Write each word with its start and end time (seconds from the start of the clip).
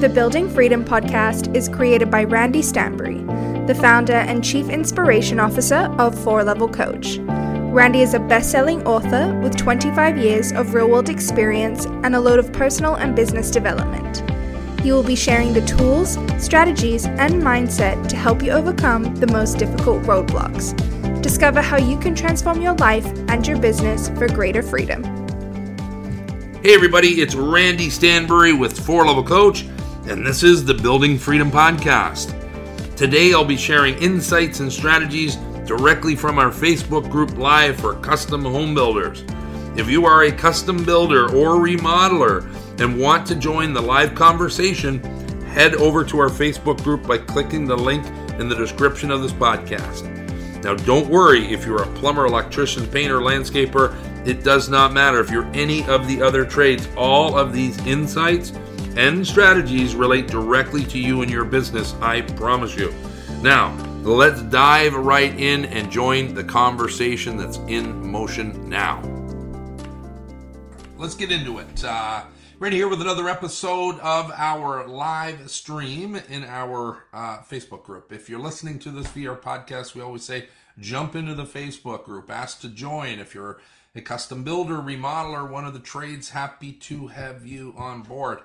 The 0.00 0.10
Building 0.10 0.50
Freedom 0.50 0.84
podcast 0.84 1.56
is 1.56 1.70
created 1.70 2.10
by 2.10 2.24
Randy 2.24 2.60
Stanbury, 2.60 3.20
the 3.66 3.74
founder 3.74 4.12
and 4.12 4.44
chief 4.44 4.68
inspiration 4.68 5.40
officer 5.40 5.90
of 5.98 6.22
Four 6.22 6.44
Level 6.44 6.68
Coach. 6.68 7.16
Randy 7.72 8.02
is 8.02 8.12
a 8.12 8.20
best 8.20 8.50
selling 8.50 8.86
author 8.86 9.32
with 9.42 9.56
25 9.56 10.18
years 10.18 10.52
of 10.52 10.74
real 10.74 10.90
world 10.90 11.08
experience 11.08 11.86
and 11.86 12.14
a 12.14 12.20
load 12.20 12.38
of 12.38 12.52
personal 12.52 12.96
and 12.96 13.16
business 13.16 13.50
development. 13.50 14.22
He 14.82 14.92
will 14.92 15.02
be 15.02 15.16
sharing 15.16 15.54
the 15.54 15.64
tools, 15.64 16.18
strategies, 16.36 17.06
and 17.06 17.42
mindset 17.42 18.06
to 18.08 18.16
help 18.16 18.42
you 18.42 18.50
overcome 18.50 19.14
the 19.14 19.28
most 19.28 19.56
difficult 19.56 20.02
roadblocks. 20.02 20.74
Discover 21.22 21.62
how 21.62 21.78
you 21.78 21.98
can 21.98 22.14
transform 22.14 22.60
your 22.60 22.74
life 22.74 23.06
and 23.28 23.46
your 23.46 23.58
business 23.58 24.10
for 24.10 24.28
greater 24.28 24.62
freedom. 24.62 25.02
Hey, 26.62 26.74
everybody, 26.74 27.22
it's 27.22 27.34
Randy 27.34 27.88
Stanbury 27.88 28.52
with 28.52 28.78
Four 28.78 29.06
Level 29.06 29.24
Coach, 29.24 29.64
and 30.08 30.24
this 30.24 30.44
is 30.44 30.64
the 30.64 30.72
Building 30.72 31.18
Freedom 31.18 31.50
Podcast. 31.50 32.32
Today, 32.94 33.32
I'll 33.32 33.44
be 33.44 33.56
sharing 33.56 33.96
insights 33.96 34.60
and 34.60 34.72
strategies 34.72 35.34
directly 35.66 36.14
from 36.14 36.38
our 36.38 36.50
Facebook 36.50 37.10
group 37.10 37.36
live 37.36 37.76
for 37.80 37.94
custom 37.96 38.44
home 38.44 38.72
builders. 38.72 39.24
If 39.76 39.90
you 39.90 40.06
are 40.06 40.22
a 40.22 40.32
custom 40.32 40.84
builder 40.84 41.24
or 41.34 41.56
remodeler 41.56 42.44
and 42.80 43.00
want 43.00 43.26
to 43.26 43.34
join 43.34 43.72
the 43.72 43.82
live 43.82 44.14
conversation, 44.14 45.02
head 45.46 45.74
over 45.74 46.04
to 46.04 46.20
our 46.20 46.30
Facebook 46.30 46.80
group 46.84 47.04
by 47.04 47.18
clicking 47.18 47.66
the 47.66 47.76
link 47.76 48.06
in 48.38 48.48
the 48.48 48.54
description 48.54 49.10
of 49.10 49.22
this 49.22 49.32
podcast. 49.32 50.12
Now, 50.62 50.74
don't 50.74 51.08
worry 51.08 51.52
if 51.52 51.66
you're 51.66 51.82
a 51.82 51.92
plumber, 51.94 52.26
electrician, 52.26 52.86
painter, 52.86 53.18
landscaper, 53.18 53.96
it 54.24 54.44
does 54.44 54.68
not 54.68 54.92
matter 54.92 55.18
if 55.18 55.32
you're 55.32 55.50
any 55.52 55.84
of 55.86 56.06
the 56.06 56.22
other 56.22 56.44
trades. 56.44 56.88
All 56.96 57.36
of 57.36 57.52
these 57.52 57.76
insights 57.86 58.52
and 58.96 59.26
strategies 59.26 59.94
relate 59.94 60.26
directly 60.26 60.84
to 60.84 60.98
you 60.98 61.22
and 61.22 61.30
your 61.30 61.44
business, 61.44 61.94
I 62.00 62.22
promise 62.22 62.74
you. 62.74 62.94
Now, 63.42 63.74
let's 64.02 64.42
dive 64.42 64.94
right 64.94 65.38
in 65.38 65.66
and 65.66 65.90
join 65.90 66.34
the 66.34 66.44
conversation 66.44 67.36
that's 67.36 67.58
in 67.68 68.10
motion 68.10 68.68
now. 68.68 69.02
Let's 70.96 71.14
get 71.14 71.30
into 71.30 71.58
it. 71.58 71.84
Uh, 71.84 72.22
Randy 72.58 72.78
here 72.78 72.88
with 72.88 73.02
another 73.02 73.28
episode 73.28 73.98
of 74.00 74.32
our 74.34 74.86
live 74.86 75.50
stream 75.50 76.16
in 76.30 76.42
our 76.44 77.04
uh, 77.12 77.40
Facebook 77.40 77.84
group. 77.84 78.14
If 78.14 78.30
you're 78.30 78.40
listening 78.40 78.78
to 78.78 78.90
this 78.90 79.08
via 79.08 79.32
our 79.32 79.36
podcast, 79.36 79.94
we 79.94 80.00
always 80.00 80.24
say 80.24 80.48
jump 80.78 81.14
into 81.14 81.34
the 81.34 81.44
Facebook 81.44 82.04
group, 82.04 82.30
ask 82.30 82.62
to 82.62 82.68
join. 82.68 83.18
If 83.18 83.34
you're 83.34 83.60
a 83.94 84.00
custom 84.00 84.42
builder, 84.42 84.76
remodeler, 84.76 85.50
one 85.50 85.66
of 85.66 85.74
the 85.74 85.80
trades, 85.80 86.30
happy 86.30 86.72
to 86.72 87.08
have 87.08 87.46
you 87.46 87.74
on 87.76 88.00
board. 88.00 88.38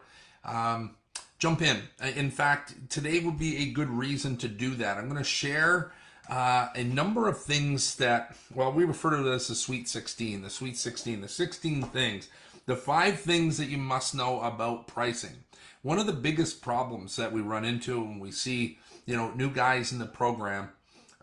Um, 0.44 0.96
jump 1.40 1.62
in. 1.62 1.82
In 2.16 2.32
fact, 2.32 2.90
today 2.90 3.20
would 3.20 3.40
be 3.40 3.58
a 3.64 3.72
good 3.72 3.90
reason 3.90 4.38
to 4.38 4.48
do 4.48 4.76
that. 4.76 4.98
I'm 4.98 5.10
going 5.10 5.18
to 5.18 5.24
share 5.24 5.92
uh, 6.30 6.70
a 6.76 6.84
number 6.84 7.28
of 7.28 7.42
things 7.42 7.96
that, 7.96 8.36
well, 8.54 8.72
we 8.72 8.86
refer 8.86 9.18
to 9.18 9.24
this 9.24 9.50
as 9.50 9.60
Sweet 9.60 9.88
16, 9.88 10.42
the 10.44 10.50
Sweet 10.50 10.78
16, 10.78 11.22
the 11.22 11.28
16 11.28 11.84
things, 11.84 12.30
the 12.66 12.76
five 12.76 13.20
things 13.20 13.58
that 13.58 13.70
you 13.70 13.78
must 13.78 14.16
know 14.16 14.40
about 14.42 14.88
pricing. 14.88 15.44
One 15.82 15.98
of 15.98 16.06
the 16.06 16.14
biggest 16.14 16.62
problems 16.62 17.16
that 17.16 17.32
we 17.32 17.42
run 17.42 17.66
into 17.66 18.00
when 18.00 18.20
we 18.20 18.32
see, 18.32 18.78
you 19.06 19.18
know, 19.18 19.32
new 19.32 19.50
guys 19.50 19.92
in 19.92 19.98
the 19.98 20.06
program, 20.06 20.70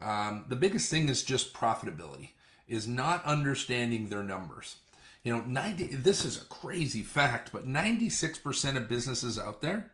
um, 0.01 0.45
the 0.49 0.57
biggest 0.57 0.91
thing 0.91 1.09
is 1.09 1.23
just 1.23 1.55
profitability 1.55 2.31
is 2.67 2.87
not 2.87 3.25
understanding 3.25 4.09
their 4.09 4.23
numbers. 4.23 4.77
You 5.25 5.33
know, 5.33 5.41
90 5.41 5.87
this 5.97 6.25
is 6.25 6.41
a 6.41 6.47
crazy 6.47 7.03
fact, 7.03 7.51
but 7.53 7.67
96% 7.67 8.77
of 8.77 8.89
businesses 8.89 9.39
out 9.39 9.61
there 9.61 9.91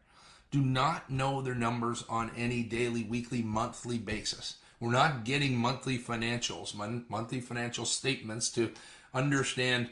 do 0.50 0.60
not 0.60 1.10
know 1.10 1.42
their 1.42 1.54
numbers 1.54 2.04
on 2.08 2.30
any 2.36 2.62
daily, 2.62 3.02
weekly, 3.02 3.42
monthly 3.42 3.98
basis. 3.98 4.56
We're 4.78 4.92
not 4.92 5.24
getting 5.24 5.56
monthly 5.56 5.98
financials, 5.98 6.74
monthly 7.08 7.40
financial 7.40 7.84
statements 7.84 8.50
to 8.50 8.70
understand 9.12 9.90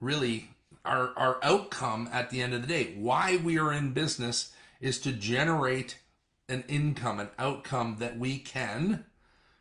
really 0.00 0.48
our, 0.84 1.12
our 1.16 1.38
outcome 1.42 2.08
at 2.12 2.30
the 2.30 2.42
end 2.42 2.54
of 2.54 2.62
the 2.62 2.66
day. 2.66 2.94
Why 2.96 3.36
we 3.36 3.58
are 3.58 3.72
in 3.72 3.92
business 3.92 4.52
is 4.80 4.98
to 5.00 5.12
generate 5.12 5.98
an 6.48 6.64
income, 6.68 7.20
an 7.20 7.28
outcome 7.38 7.96
that 8.00 8.18
we 8.18 8.38
can 8.38 9.04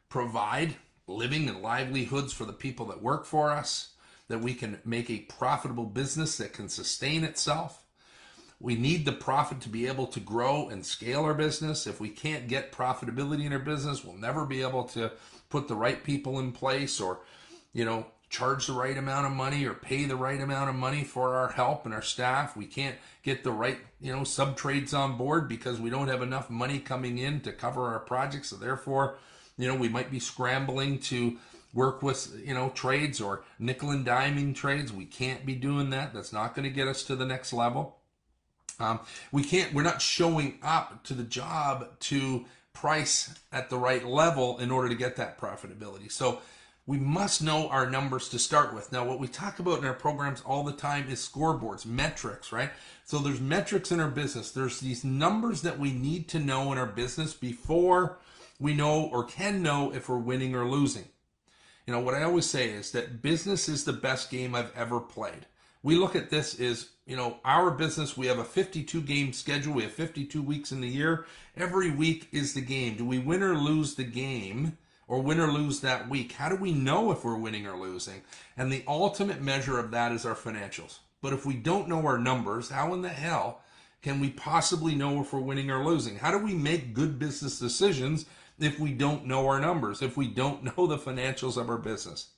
provide 0.07 0.75
living 1.07 1.47
and 1.47 1.61
livelihoods 1.61 2.33
for 2.33 2.45
the 2.45 2.53
people 2.53 2.85
that 2.87 3.01
work 3.01 3.25
for 3.25 3.51
us, 3.51 3.89
that 4.29 4.39
we 4.39 4.53
can 4.53 4.79
make 4.85 5.09
a 5.09 5.19
profitable 5.19 5.85
business 5.85 6.37
that 6.37 6.53
can 6.53 6.69
sustain 6.69 7.23
itself. 7.23 7.83
We 8.61 8.75
need 8.75 9.05
the 9.05 9.11
profit 9.11 9.61
to 9.61 9.69
be 9.69 9.87
able 9.87 10.07
to 10.07 10.19
grow 10.19 10.69
and 10.69 10.85
scale 10.85 11.23
our 11.23 11.33
business. 11.33 11.87
If 11.87 11.99
we 11.99 12.09
can't 12.09 12.47
get 12.47 12.71
profitability 12.71 13.45
in 13.45 13.53
our 13.53 13.59
business, 13.59 14.03
we'll 14.03 14.17
never 14.17 14.45
be 14.45 14.61
able 14.61 14.83
to 14.89 15.11
put 15.49 15.67
the 15.67 15.75
right 15.75 16.03
people 16.03 16.39
in 16.39 16.51
place 16.51 17.01
or, 17.01 17.19
you 17.73 17.85
know, 17.85 18.05
charge 18.29 18.67
the 18.67 18.73
right 18.73 18.97
amount 18.97 19.25
of 19.25 19.31
money 19.31 19.65
or 19.65 19.73
pay 19.73 20.05
the 20.05 20.15
right 20.15 20.39
amount 20.39 20.69
of 20.69 20.75
money 20.75 21.03
for 21.03 21.35
our 21.35 21.47
help 21.49 21.85
and 21.85 21.93
our 21.93 22.01
staff. 22.01 22.55
We 22.55 22.65
can't 22.65 22.95
get 23.23 23.43
the 23.43 23.51
right, 23.51 23.77
you 23.99 24.15
know, 24.15 24.23
sub 24.23 24.55
trades 24.55 24.93
on 24.93 25.17
board 25.17 25.47
because 25.47 25.79
we 25.79 25.89
don't 25.89 26.07
have 26.07 26.21
enough 26.21 26.49
money 26.49 26.79
coming 26.79 27.17
in 27.17 27.41
to 27.41 27.51
cover 27.51 27.87
our 27.87 27.99
projects. 27.99 28.49
So 28.49 28.57
therefore, 28.57 29.17
you 29.57 29.67
know, 29.67 29.75
we 29.75 29.89
might 29.89 30.11
be 30.11 30.19
scrambling 30.19 30.99
to 30.99 31.37
work 31.73 32.01
with, 32.01 32.41
you 32.43 32.53
know, 32.53 32.69
trades 32.69 33.21
or 33.21 33.43
nickel 33.59 33.91
and 33.91 34.05
diming 34.05 34.55
trades. 34.55 34.91
We 34.91 35.05
can't 35.05 35.45
be 35.45 35.55
doing 35.55 35.89
that. 35.91 36.13
That's 36.13 36.33
not 36.33 36.55
going 36.55 36.63
to 36.63 36.73
get 36.73 36.87
us 36.87 37.03
to 37.03 37.15
the 37.15 37.25
next 37.25 37.53
level. 37.53 37.97
Um, 38.79 39.01
we 39.31 39.43
can't, 39.43 39.73
we're 39.73 39.83
not 39.83 40.01
showing 40.01 40.59
up 40.63 41.03
to 41.05 41.13
the 41.13 41.23
job 41.23 41.99
to 42.01 42.45
price 42.73 43.33
at 43.51 43.69
the 43.69 43.77
right 43.77 44.05
level 44.05 44.57
in 44.59 44.71
order 44.71 44.89
to 44.89 44.95
get 44.95 45.17
that 45.17 45.37
profitability. 45.37 46.11
So 46.11 46.39
we 46.89 46.97
must 46.97 47.43
know 47.43 47.67
our 47.67 47.87
numbers 47.87 48.29
to 48.29 48.39
start 48.39 48.73
with. 48.73 48.91
Now, 48.91 49.05
what 49.05 49.19
we 49.19 49.27
talk 49.27 49.59
about 49.59 49.79
in 49.79 49.85
our 49.85 49.93
programs 49.93 50.41
all 50.41 50.63
the 50.63 50.71
time 50.71 51.07
is 51.09 51.19
scoreboards, 51.19 51.85
metrics, 51.85 52.51
right? 52.51 52.71
So 53.03 53.19
there's 53.19 53.41
metrics 53.41 53.91
in 53.91 53.99
our 53.99 54.09
business. 54.09 54.51
There's 54.51 54.79
these 54.79 55.03
numbers 55.03 55.61
that 55.61 55.77
we 55.77 55.91
need 55.91 56.27
to 56.29 56.39
know 56.39 56.71
in 56.71 56.77
our 56.77 56.87
business 56.87 57.33
before 57.33 58.17
we 58.59 58.73
know 58.73 59.03
or 59.03 59.23
can 59.23 59.61
know 59.61 59.93
if 59.93 60.09
we're 60.09 60.17
winning 60.17 60.55
or 60.55 60.67
losing. 60.67 61.05
You 61.89 61.95
know, 61.95 62.01
what 62.01 62.13
I 62.13 62.21
always 62.21 62.45
say 62.45 62.69
is 62.69 62.91
that 62.91 63.23
business 63.23 63.67
is 63.67 63.83
the 63.83 63.93
best 63.93 64.29
game 64.29 64.53
I've 64.53 64.71
ever 64.75 64.99
played. 64.99 65.47
We 65.81 65.95
look 65.95 66.15
at 66.15 66.29
this 66.29 66.59
as, 66.59 66.89
you 67.07 67.15
know, 67.15 67.39
our 67.43 67.71
business, 67.71 68.15
we 68.15 68.27
have 68.27 68.37
a 68.37 68.43
52 68.43 69.01
game 69.01 69.33
schedule, 69.33 69.73
we 69.73 69.81
have 69.81 69.91
52 69.91 70.39
weeks 70.39 70.71
in 70.71 70.81
the 70.81 70.87
year. 70.87 71.25
Every 71.57 71.89
week 71.89 72.27
is 72.31 72.53
the 72.53 72.61
game. 72.61 72.95
Do 72.95 73.05
we 73.05 73.17
win 73.17 73.41
or 73.41 73.55
lose 73.55 73.95
the 73.95 74.03
game? 74.03 74.77
or 75.07 75.19
win 75.19 75.39
or 75.39 75.51
lose 75.51 75.79
that 75.79 76.07
week. 76.07 76.33
How 76.33 76.49
do 76.49 76.55
we 76.57 76.71
know 76.71 77.11
if 77.11 77.25
we're 77.25 77.35
winning 77.35 77.65
or 77.65 77.75
losing? 77.75 78.21
And 78.55 78.71
the 78.71 78.83
ultimate 78.87 79.41
measure 79.41 79.79
of 79.79 79.89
that 79.89 80.11
is 80.11 80.23
our 80.23 80.35
financials. 80.35 80.99
But 81.23 81.33
if 81.33 81.47
we 81.47 81.55
don't 81.55 81.89
know 81.89 82.05
our 82.05 82.19
numbers, 82.19 82.69
how 82.69 82.93
in 82.93 83.01
the 83.01 83.09
hell 83.09 83.61
can 84.03 84.19
we 84.19 84.29
possibly 84.29 84.93
know 84.93 85.19
if 85.19 85.33
we're 85.33 85.39
winning 85.39 85.71
or 85.71 85.83
losing? 85.83 86.17
How 86.17 86.29
do 86.29 86.37
we 86.37 86.53
make 86.53 86.93
good 86.93 87.17
business 87.17 87.57
decisions 87.57 88.27
if 88.59 88.79
we 88.79 88.91
don't 88.91 89.25
know 89.25 89.47
our 89.47 89.59
numbers, 89.59 90.01
if 90.01 90.17
we 90.17 90.27
don't 90.27 90.63
know 90.77 90.87
the 90.87 90.97
financials 90.97 91.57
of 91.57 91.69
our 91.69 91.77
business. 91.77 92.29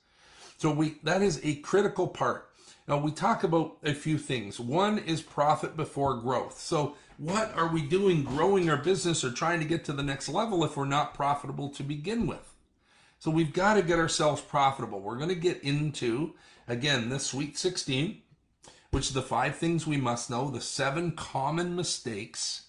So 0.58 0.70
we 0.70 0.96
that 1.02 1.22
is 1.22 1.40
a 1.42 1.56
critical 1.56 2.06
part. 2.06 2.48
Now 2.88 2.98
we 2.98 3.12
talk 3.12 3.44
about 3.44 3.78
a 3.82 3.94
few 3.94 4.18
things. 4.18 4.58
One 4.58 4.98
is 4.98 5.22
profit 5.22 5.76
before 5.76 6.16
growth. 6.16 6.60
So 6.60 6.96
what 7.16 7.56
are 7.56 7.68
we 7.68 7.82
doing 7.82 8.24
growing 8.24 8.68
our 8.68 8.76
business 8.76 9.22
or 9.24 9.30
trying 9.30 9.60
to 9.60 9.66
get 9.66 9.84
to 9.84 9.92
the 9.92 10.02
next 10.02 10.28
level 10.28 10.64
if 10.64 10.76
we're 10.76 10.84
not 10.84 11.14
profitable 11.14 11.68
to 11.70 11.82
begin 11.82 12.26
with? 12.26 12.54
So 13.18 13.30
we've 13.30 13.52
got 13.52 13.74
to 13.74 13.82
get 13.82 14.00
ourselves 14.00 14.40
profitable. 14.40 15.00
We're 15.00 15.16
going 15.16 15.28
to 15.28 15.34
get 15.36 15.62
into 15.62 16.34
again 16.66 17.08
this 17.08 17.26
sweet 17.26 17.56
16, 17.56 18.20
which 18.90 19.06
is 19.06 19.14
the 19.14 19.22
five 19.22 19.56
things 19.56 19.86
we 19.86 19.96
must 19.96 20.28
know, 20.28 20.50
the 20.50 20.60
seven 20.60 21.12
common 21.12 21.76
mistakes 21.76 22.66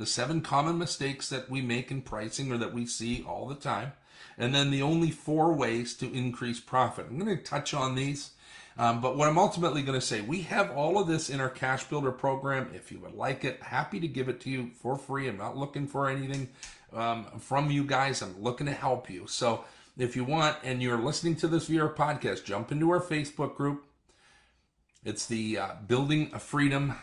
the 0.00 0.06
seven 0.06 0.40
common 0.40 0.78
mistakes 0.78 1.28
that 1.28 1.50
we 1.50 1.60
make 1.60 1.90
in 1.90 2.00
pricing 2.00 2.50
or 2.50 2.56
that 2.56 2.72
we 2.72 2.86
see 2.86 3.22
all 3.28 3.46
the 3.46 3.54
time, 3.54 3.92
and 4.38 4.54
then 4.54 4.70
the 4.70 4.80
only 4.80 5.10
four 5.10 5.52
ways 5.52 5.94
to 5.94 6.10
increase 6.10 6.58
profit. 6.58 7.06
I'm 7.10 7.18
going 7.18 7.36
to 7.36 7.44
touch 7.44 7.74
on 7.74 7.94
these. 7.94 8.30
Um, 8.78 9.02
but 9.02 9.18
what 9.18 9.28
I'm 9.28 9.36
ultimately 9.36 9.82
going 9.82 10.00
to 10.00 10.06
say, 10.06 10.22
we 10.22 10.40
have 10.42 10.70
all 10.70 10.98
of 10.98 11.06
this 11.06 11.28
in 11.28 11.38
our 11.38 11.50
Cash 11.50 11.84
Builder 11.84 12.12
program. 12.12 12.70
If 12.74 12.90
you 12.90 12.98
would 13.00 13.12
like 13.12 13.44
it, 13.44 13.62
happy 13.62 14.00
to 14.00 14.08
give 14.08 14.30
it 14.30 14.40
to 14.40 14.50
you 14.50 14.70
for 14.80 14.96
free. 14.96 15.28
I'm 15.28 15.36
not 15.36 15.58
looking 15.58 15.86
for 15.86 16.08
anything 16.08 16.48
um, 16.94 17.26
from 17.38 17.70
you 17.70 17.84
guys. 17.84 18.22
I'm 18.22 18.42
looking 18.42 18.68
to 18.68 18.72
help 18.72 19.10
you. 19.10 19.26
So 19.26 19.64
if 19.98 20.16
you 20.16 20.24
want, 20.24 20.56
and 20.64 20.82
you're 20.82 20.96
listening 20.96 21.36
to 21.36 21.46
this 21.46 21.66
via 21.66 21.82
our 21.82 21.92
podcast, 21.92 22.44
jump 22.44 22.72
into 22.72 22.88
our 22.88 23.00
Facebook 23.00 23.54
group. 23.54 23.84
It's 25.04 25.26
the 25.26 25.58
uh, 25.58 25.68
Building 25.86 26.30
a 26.32 26.38
Freedom 26.38 26.94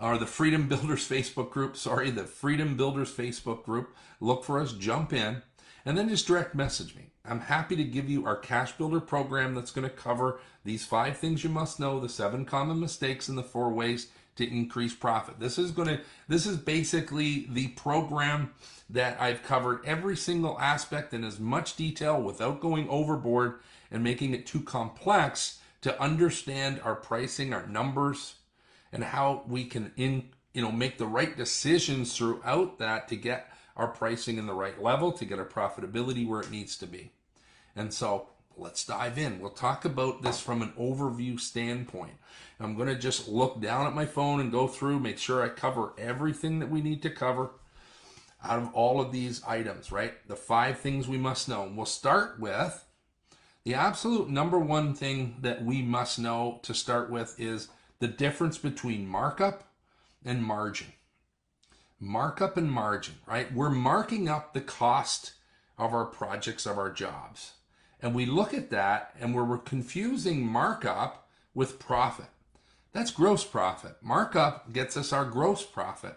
or 0.00 0.18
the 0.18 0.26
Freedom 0.26 0.66
Builders 0.66 1.08
Facebook 1.08 1.50
group. 1.50 1.76
Sorry, 1.76 2.10
the 2.10 2.24
Freedom 2.24 2.76
Builders 2.76 3.12
Facebook 3.12 3.64
group. 3.64 3.94
Look 4.20 4.44
for 4.44 4.58
us, 4.58 4.72
jump 4.72 5.12
in, 5.12 5.42
and 5.84 5.96
then 5.96 6.08
just 6.08 6.26
direct 6.26 6.54
message 6.54 6.94
me. 6.96 7.10
I'm 7.24 7.40
happy 7.40 7.76
to 7.76 7.84
give 7.84 8.08
you 8.08 8.26
our 8.26 8.36
Cash 8.36 8.72
Builder 8.72 9.00
program 9.00 9.54
that's 9.54 9.70
going 9.70 9.88
to 9.88 9.94
cover 9.94 10.40
these 10.64 10.86
five 10.86 11.18
things 11.18 11.44
you 11.44 11.50
must 11.50 11.78
know, 11.78 12.00
the 12.00 12.08
seven 12.08 12.44
common 12.44 12.80
mistakes, 12.80 13.28
and 13.28 13.36
the 13.36 13.42
four 13.42 13.70
ways 13.70 14.08
to 14.36 14.50
increase 14.50 14.94
profit. 14.94 15.38
This 15.38 15.58
is 15.58 15.70
going 15.70 15.88
to 15.88 16.00
this 16.28 16.46
is 16.46 16.56
basically 16.56 17.46
the 17.50 17.68
program 17.68 18.52
that 18.88 19.20
I've 19.20 19.42
covered 19.42 19.84
every 19.84 20.16
single 20.16 20.58
aspect 20.58 21.12
in 21.12 21.24
as 21.24 21.38
much 21.38 21.76
detail 21.76 22.20
without 22.20 22.60
going 22.60 22.88
overboard 22.88 23.60
and 23.90 24.02
making 24.02 24.32
it 24.32 24.46
too 24.46 24.62
complex 24.62 25.60
to 25.82 26.00
understand 26.00 26.80
our 26.84 26.94
pricing, 26.94 27.52
our 27.52 27.66
numbers, 27.66 28.34
and 28.92 29.04
how 29.04 29.44
we 29.46 29.64
can 29.64 29.92
in 29.96 30.28
you 30.52 30.62
know 30.62 30.72
make 30.72 30.98
the 30.98 31.06
right 31.06 31.36
decisions 31.36 32.16
throughout 32.16 32.78
that 32.78 33.08
to 33.08 33.16
get 33.16 33.50
our 33.76 33.88
pricing 33.88 34.36
in 34.36 34.46
the 34.46 34.54
right 34.54 34.82
level, 34.82 35.12
to 35.12 35.24
get 35.24 35.38
our 35.38 35.46
profitability 35.46 36.26
where 36.26 36.40
it 36.40 36.50
needs 36.50 36.76
to 36.76 36.86
be. 36.86 37.12
And 37.74 37.92
so 37.92 38.28
let's 38.56 38.84
dive 38.84 39.16
in. 39.16 39.40
We'll 39.40 39.50
talk 39.50 39.84
about 39.84 40.22
this 40.22 40.40
from 40.40 40.60
an 40.60 40.72
overview 40.78 41.40
standpoint. 41.40 42.12
I'm 42.60 42.76
going 42.76 42.88
to 42.88 42.94
just 42.94 43.26
look 43.26 43.60
down 43.60 43.86
at 43.86 43.94
my 43.94 44.04
phone 44.04 44.40
and 44.40 44.52
go 44.52 44.66
through, 44.66 45.00
make 45.00 45.18
sure 45.18 45.42
I 45.42 45.48
cover 45.48 45.94
everything 45.96 46.58
that 46.58 46.70
we 46.70 46.82
need 46.82 47.02
to 47.02 47.10
cover 47.10 47.52
out 48.44 48.58
of 48.58 48.74
all 48.74 49.00
of 49.00 49.12
these 49.12 49.42
items, 49.44 49.90
right? 49.90 50.12
The 50.28 50.36
five 50.36 50.78
things 50.78 51.08
we 51.08 51.16
must 51.16 51.48
know. 51.48 51.70
We'll 51.74 51.86
start 51.86 52.38
with 52.38 52.84
the 53.64 53.74
absolute 53.74 54.28
number 54.28 54.58
one 54.58 54.94
thing 54.94 55.36
that 55.40 55.64
we 55.64 55.80
must 55.82 56.18
know 56.18 56.60
to 56.62 56.74
start 56.74 57.10
with 57.10 57.38
is 57.38 57.68
the 58.00 58.08
difference 58.08 58.58
between 58.58 59.06
markup 59.06 59.64
and 60.24 60.42
margin. 60.42 60.88
Markup 62.00 62.56
and 62.56 62.70
margin, 62.70 63.14
right? 63.26 63.52
We're 63.52 63.70
marking 63.70 64.28
up 64.28 64.52
the 64.52 64.60
cost 64.60 65.34
of 65.78 65.94
our 65.94 66.06
projects, 66.06 66.66
of 66.66 66.78
our 66.78 66.90
jobs. 66.90 67.52
And 68.02 68.14
we 68.14 68.26
look 68.26 68.54
at 68.54 68.70
that 68.70 69.14
and 69.20 69.34
we're 69.34 69.58
confusing 69.58 70.46
markup 70.46 71.28
with 71.54 71.78
profit. 71.78 72.26
That's 72.92 73.10
gross 73.10 73.44
profit. 73.44 73.96
Markup 74.02 74.72
gets 74.72 74.96
us 74.96 75.12
our 75.12 75.26
gross 75.26 75.64
profit. 75.64 76.16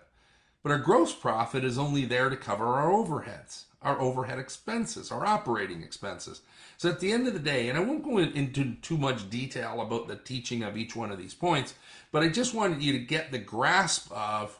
But 0.63 0.71
our 0.71 0.79
gross 0.79 1.13
profit 1.13 1.65
is 1.65 1.77
only 1.77 2.06
there 2.06 2.29
to 2.29 2.38
cover 2.38 2.65
our 2.65 2.89
overheads, 2.89 3.65
our 3.83 4.00
overhead 4.00 4.39
expenses, 4.39 5.12
our 5.12 5.25
operating 5.25 5.83
expenses. 5.83 6.41
So 6.77 6.89
at 6.89 7.00
the 7.00 7.12
end 7.12 7.27
of 7.27 7.33
the 7.33 7.39
day, 7.39 7.69
and 7.69 7.77
I 7.77 7.81
won't 7.81 8.03
go 8.03 8.18
into 8.18 8.75
too 8.81 8.97
much 8.97 9.30
detail 9.30 9.81
about 9.81 10.07
the 10.07 10.15
teaching 10.15 10.63
of 10.63 10.77
each 10.77 10.95
one 10.95 11.12
of 11.12 11.18
these 11.18 11.33
points, 11.33 11.75
but 12.12 12.24
I 12.24 12.30
just 12.30 12.53
wanted 12.53 12.81
you 12.81 12.94
to 12.94 13.00
get 13.00 13.31
the 13.31 13.39
grasp 13.39 14.12
of 14.12 14.57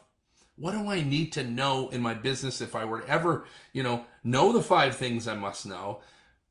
what 0.56 0.72
do 0.72 0.88
I 0.88 1.02
need 1.02 1.32
to 1.32 1.42
know 1.42 1.88
in 1.88 2.00
my 2.00 2.14
business 2.14 2.60
if 2.60 2.76
I 2.76 2.84
were 2.84 3.00
to 3.00 3.08
ever, 3.08 3.44
you 3.72 3.82
know, 3.82 4.04
know 4.22 4.52
the 4.52 4.62
five 4.62 4.96
things 4.96 5.26
I 5.26 5.34
must 5.34 5.66
know, 5.66 6.00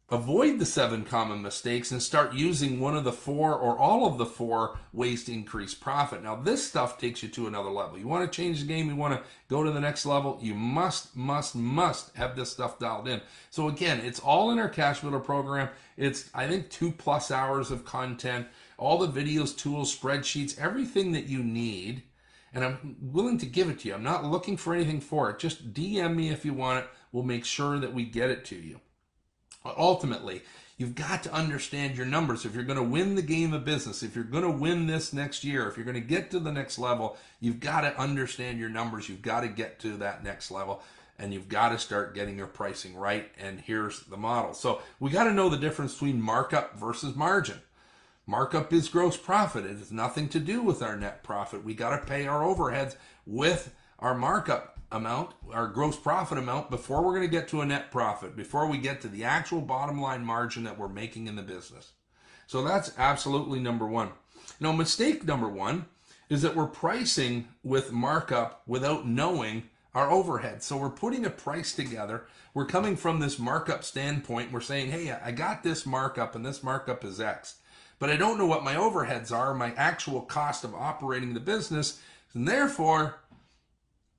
avoid 0.10 0.60
the 0.60 0.66
seven 0.66 1.04
common 1.04 1.42
mistakes 1.42 1.92
and 1.92 2.02
start 2.02 2.34
using 2.34 2.80
one 2.80 2.96
of 2.96 3.04
the 3.04 3.12
four 3.12 3.56
or 3.56 3.78
all 3.78 4.06
of 4.06 4.18
the 4.18 4.26
four 4.26 4.78
ways 4.92 5.24
to 5.24 5.34
increase 5.34 5.74
profit. 5.74 6.22
Now, 6.22 6.36
this 6.36 6.68
stuff 6.68 6.98
takes 6.98 7.24
you 7.24 7.30
to 7.30 7.48
another 7.48 7.70
level. 7.70 7.98
You 7.98 8.08
want 8.08 8.30
to 8.30 8.36
change 8.36 8.60
the 8.60 8.68
game, 8.68 8.90
you 8.90 8.96
want 8.96 9.16
to 9.16 9.24
go 9.50 9.64
to 9.64 9.72
the 9.72 9.80
next 9.80 10.06
level, 10.06 10.38
you 10.42 10.54
must, 10.54 11.16
must, 11.16 11.56
must 11.56 12.16
have 12.16 12.36
this 12.36 12.52
stuff 12.52 12.78
dialed 12.80 13.08
in. 13.08 13.22
So, 13.50 13.70
again, 13.70 14.02
it's 14.02 14.20
all 14.20 14.52
in 14.52 14.60
our 14.60 14.70
cash 14.70 15.00
builder 15.00 15.20
program. 15.20 15.70
It's, 15.98 16.30
I 16.34 16.48
think, 16.48 16.70
two 16.70 16.92
plus 16.92 17.32
hours 17.32 17.72
of 17.72 17.86
content, 17.86 18.48
all 18.78 18.98
the 18.98 19.08
videos, 19.08 19.58
tools, 19.58 19.98
spreadsheets, 19.98 20.60
everything 20.60 21.14
that 21.14 21.26
you 21.26 21.42
need. 21.44 22.04
And 22.54 22.64
I'm 22.64 22.98
willing 23.02 23.40
to 23.40 23.48
give 23.48 23.68
it 23.70 23.80
to 23.80 23.88
you. 23.88 23.96
I'm 23.96 24.04
not 24.04 24.26
looking 24.26 24.58
for 24.58 24.76
anything 24.76 25.02
for 25.02 25.32
it. 25.32 25.40
Just 25.40 25.74
DM 25.74 26.16
me 26.16 26.30
if 26.30 26.46
you 26.46 26.54
want 26.54 26.84
it. 26.84 26.90
We'll 27.12 27.24
make 27.24 27.46
sure 27.46 27.80
that 27.80 27.94
we 27.94 28.04
get 28.04 28.30
it 28.30 28.46
to 28.46 28.56
you. 28.56 28.80
Ultimately, 29.65 30.42
you've 30.77 30.95
got 30.95 31.24
to 31.24 31.33
understand 31.33 31.95
your 31.95 32.06
numbers. 32.06 32.45
If 32.45 32.54
you're 32.54 32.63
going 32.63 32.77
to 32.77 32.83
win 32.83 33.15
the 33.15 33.21
game 33.21 33.54
of 33.54 33.65
business, 33.65 34.04
if 34.04 34.15
you're 34.15 34.24
going 34.24 34.44
to 34.44 34.50
win 34.50 34.88
this 34.88 35.13
next 35.13 35.44
year, 35.44 35.68
if 35.68 35.77
you're 35.77 35.86
going 35.86 35.95
to 35.95 36.01
get 36.01 36.31
to 36.31 36.39
the 36.39 36.51
next 36.51 36.77
level, 36.77 37.18
you've 37.39 37.60
got 37.60 37.81
to 37.81 38.00
understand 38.00 38.60
your 38.60 38.69
numbers. 38.69 39.07
You've 39.07 39.21
got 39.21 39.42
to 39.42 39.48
get 39.48 39.80
to 39.80 39.98
that 39.98 40.24
next 40.24 40.51
level 40.51 40.81
and 41.19 41.33
you've 41.33 41.50
got 41.50 41.69
to 41.69 41.80
start 41.80 42.15
getting 42.15 42.38
your 42.38 42.48
pricing 42.48 42.95
right. 42.95 43.31
And 43.39 43.60
here's 43.62 44.01
the 44.01 44.18
model. 44.18 44.54
So 44.54 44.81
we 45.00 45.12
got 45.12 45.25
to 45.25 45.33
know 45.33 45.50
the 45.50 45.57
difference 45.57 45.94
between 45.94 46.21
markup 46.21 46.77
versus 46.77 47.16
margin. 47.16 47.62
Markup 48.25 48.71
is 48.71 48.88
gross 48.88 49.18
profit. 49.18 49.66
It 49.66 49.77
has 49.77 49.92
nothing 49.92 50.30
to 50.30 50.39
do 50.39 50.62
with 50.62 50.81
our 50.81 50.95
net 50.95 51.24
profit. 51.24 51.63
We 51.63 51.74
got 51.74 52.00
to 52.00 52.06
pay 52.06 52.25
our 52.25 52.42
overheads 52.42 52.95
with 53.25 53.74
our 54.00 54.16
markup 54.16 54.73
amount, 54.94 55.31
our 55.51 55.68
gross 55.68 55.98
profit 55.98 56.38
amount, 56.38 56.69
before 56.69 57.01
we're 57.01 57.16
going 57.16 57.30
to 57.30 57.38
get 57.38 57.48
to 57.50 57.62
a 57.62 57.66
net 57.66 57.92
profit, 57.92 58.36
before 58.36 58.68
we 58.68 58.78
get 58.78 59.01
to 59.01 59.07
the 59.07 59.24
actual 59.24 59.60
bottom 59.60 60.00
line 60.00 60.24
margin 60.24 60.63
that 60.63 60.78
we're 60.78 60.88
making 60.88 61.28
in 61.28 61.36
the 61.36 61.42
business. 61.42 61.92
So 62.48 62.63
that's 62.63 62.94
absolutely 62.98 63.60
number 63.60 63.88
one. 63.88 64.12
Now, 64.60 64.72
mistake 64.72 65.25
number 65.25 65.50
one 65.50 65.88
is 66.30 66.42
that 66.44 66.56
we're 66.56 66.68
pricing 66.68 67.48
with 67.63 67.92
markup 67.92 68.62
without 68.68 69.07
knowing 69.07 69.63
our 69.94 70.10
overhead. 70.10 70.63
So 70.63 70.78
we're 70.78 70.90
putting 70.90 71.25
a 71.25 71.30
price 71.30 71.74
together. 71.74 72.25
We're 72.54 72.66
coming 72.66 72.95
from 72.95 73.19
this 73.19 73.40
markup 73.40 73.84
standpoint. 73.84 74.51
We're 74.51 74.62
saying, 74.62 74.92
hey, 74.92 75.12
I 75.12 75.31
got 75.31 75.63
this 75.63 75.86
markup 75.86 76.36
and 76.36 76.45
this 76.45 76.63
markup 76.63 77.04
is 77.04 77.19
X, 77.19 77.56
but 78.00 78.10
I 78.10 78.16
don't 78.16 78.38
know 78.38 78.45
what 78.45 78.63
my 78.63 78.75
overheads 78.75 79.31
are, 79.31 79.54
my 79.54 79.74
actual 79.74 80.22
cost 80.22 80.63
of 80.63 80.74
operating 80.74 81.34
the 81.34 81.40
business. 81.40 82.01
And 82.34 82.48
therefore, 82.48 83.18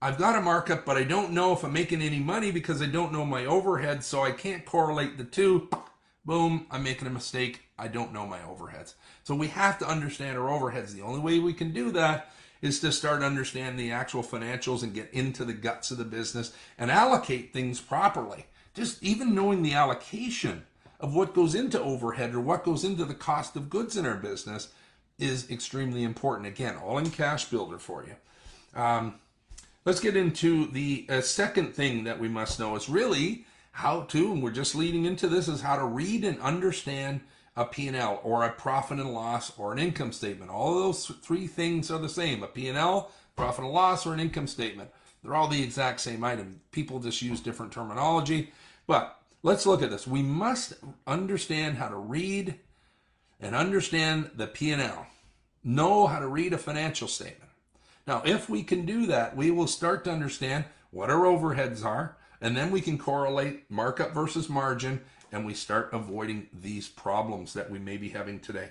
I've 0.02 0.18
got 0.18 0.36
a 0.36 0.40
markup, 0.40 0.84
but 0.84 0.96
I 0.96 1.04
don't 1.04 1.32
know 1.32 1.52
if 1.52 1.64
I'm 1.64 1.72
making 1.72 2.02
any 2.02 2.18
money 2.18 2.50
because 2.50 2.82
I 2.82 2.86
don't 2.86 3.12
know 3.12 3.24
my 3.24 3.46
overhead, 3.46 4.04
so 4.04 4.22
I 4.22 4.32
can't 4.32 4.66
correlate 4.66 5.16
the 5.16 5.24
two. 5.24 5.68
Boom, 6.24 6.66
I'm 6.70 6.82
making 6.82 7.06
a 7.06 7.10
mistake. 7.10 7.62
I 7.78 7.88
don't 7.88 8.12
know 8.12 8.26
my 8.26 8.38
overheads. 8.38 8.94
So 9.24 9.34
we 9.34 9.48
have 9.48 9.78
to 9.78 9.88
understand 9.88 10.38
our 10.38 10.48
overheads. 10.48 10.92
The 10.92 11.02
only 11.02 11.20
way 11.20 11.38
we 11.38 11.52
can 11.52 11.72
do 11.72 11.90
that 11.92 12.30
is 12.62 12.80
to 12.80 12.92
start 12.92 13.22
understanding 13.22 13.76
the 13.76 13.92
actual 13.92 14.22
financials 14.22 14.82
and 14.82 14.94
get 14.94 15.12
into 15.12 15.44
the 15.44 15.52
guts 15.52 15.90
of 15.90 15.98
the 15.98 16.04
business 16.04 16.54
and 16.78 16.90
allocate 16.90 17.52
things 17.52 17.80
properly. 17.80 18.46
Just 18.74 19.02
even 19.02 19.34
knowing 19.34 19.62
the 19.62 19.74
allocation 19.74 20.64
of 20.98 21.14
what 21.14 21.34
goes 21.34 21.54
into 21.54 21.80
overhead 21.80 22.34
or 22.34 22.40
what 22.40 22.64
goes 22.64 22.84
into 22.84 23.04
the 23.04 23.14
cost 23.14 23.56
of 23.56 23.68
goods 23.68 23.96
in 23.96 24.06
our 24.06 24.16
business 24.16 24.68
is 25.18 25.50
extremely 25.50 26.02
important. 26.02 26.48
Again, 26.48 26.76
all 26.76 26.98
in 26.98 27.10
cash 27.10 27.44
builder 27.46 27.78
for 27.78 28.04
you. 28.04 28.80
Um, 28.80 29.16
Let's 29.84 30.00
get 30.00 30.16
into 30.16 30.66
the 30.68 31.04
uh, 31.10 31.20
second 31.20 31.74
thing 31.74 32.04
that 32.04 32.18
we 32.18 32.26
must 32.26 32.58
know 32.58 32.74
is 32.74 32.88
really 32.88 33.44
how 33.72 34.02
to, 34.02 34.32
and 34.32 34.42
we're 34.42 34.50
just 34.50 34.74
leading 34.74 35.04
into 35.04 35.28
this, 35.28 35.46
is 35.46 35.60
how 35.60 35.76
to 35.76 35.84
read 35.84 36.24
and 36.24 36.40
understand 36.40 37.20
a 37.54 37.66
P&L 37.66 38.18
or 38.24 38.44
a 38.44 38.52
profit 38.52 38.98
and 38.98 39.12
loss 39.12 39.52
or 39.58 39.74
an 39.74 39.78
income 39.78 40.10
statement. 40.10 40.50
All 40.50 40.74
those 40.74 41.08
three 41.22 41.46
things 41.46 41.90
are 41.90 41.98
the 41.98 42.08
same. 42.08 42.42
A 42.42 42.46
P&L, 42.46 43.10
profit 43.36 43.64
and 43.64 43.74
loss, 43.74 44.06
or 44.06 44.14
an 44.14 44.20
income 44.20 44.46
statement. 44.46 44.90
They're 45.22 45.34
all 45.34 45.48
the 45.48 45.62
exact 45.62 46.00
same 46.00 46.24
item. 46.24 46.62
People 46.72 46.98
just 46.98 47.20
use 47.20 47.40
different 47.40 47.70
terminology. 47.70 48.52
But 48.86 49.18
let's 49.42 49.66
look 49.66 49.82
at 49.82 49.90
this. 49.90 50.06
We 50.06 50.22
must 50.22 50.74
understand 51.06 51.76
how 51.76 51.88
to 51.88 51.96
read 51.96 52.58
and 53.38 53.54
understand 53.54 54.30
the 54.34 54.46
P&L. 54.46 55.06
Know 55.62 56.06
how 56.06 56.20
to 56.20 56.26
read 56.26 56.54
a 56.54 56.58
financial 56.58 57.06
statement. 57.06 57.43
Now, 58.06 58.22
if 58.24 58.48
we 58.48 58.62
can 58.62 58.84
do 58.84 59.06
that, 59.06 59.36
we 59.36 59.50
will 59.50 59.66
start 59.66 60.04
to 60.04 60.12
understand 60.12 60.64
what 60.90 61.10
our 61.10 61.22
overheads 61.22 61.84
are, 61.84 62.16
and 62.40 62.56
then 62.56 62.70
we 62.70 62.80
can 62.80 62.98
correlate 62.98 63.70
markup 63.70 64.12
versus 64.12 64.48
margin, 64.48 65.00
and 65.32 65.46
we 65.46 65.54
start 65.54 65.90
avoiding 65.92 66.48
these 66.52 66.88
problems 66.88 67.54
that 67.54 67.70
we 67.70 67.78
may 67.78 67.96
be 67.96 68.10
having 68.10 68.40
today. 68.40 68.70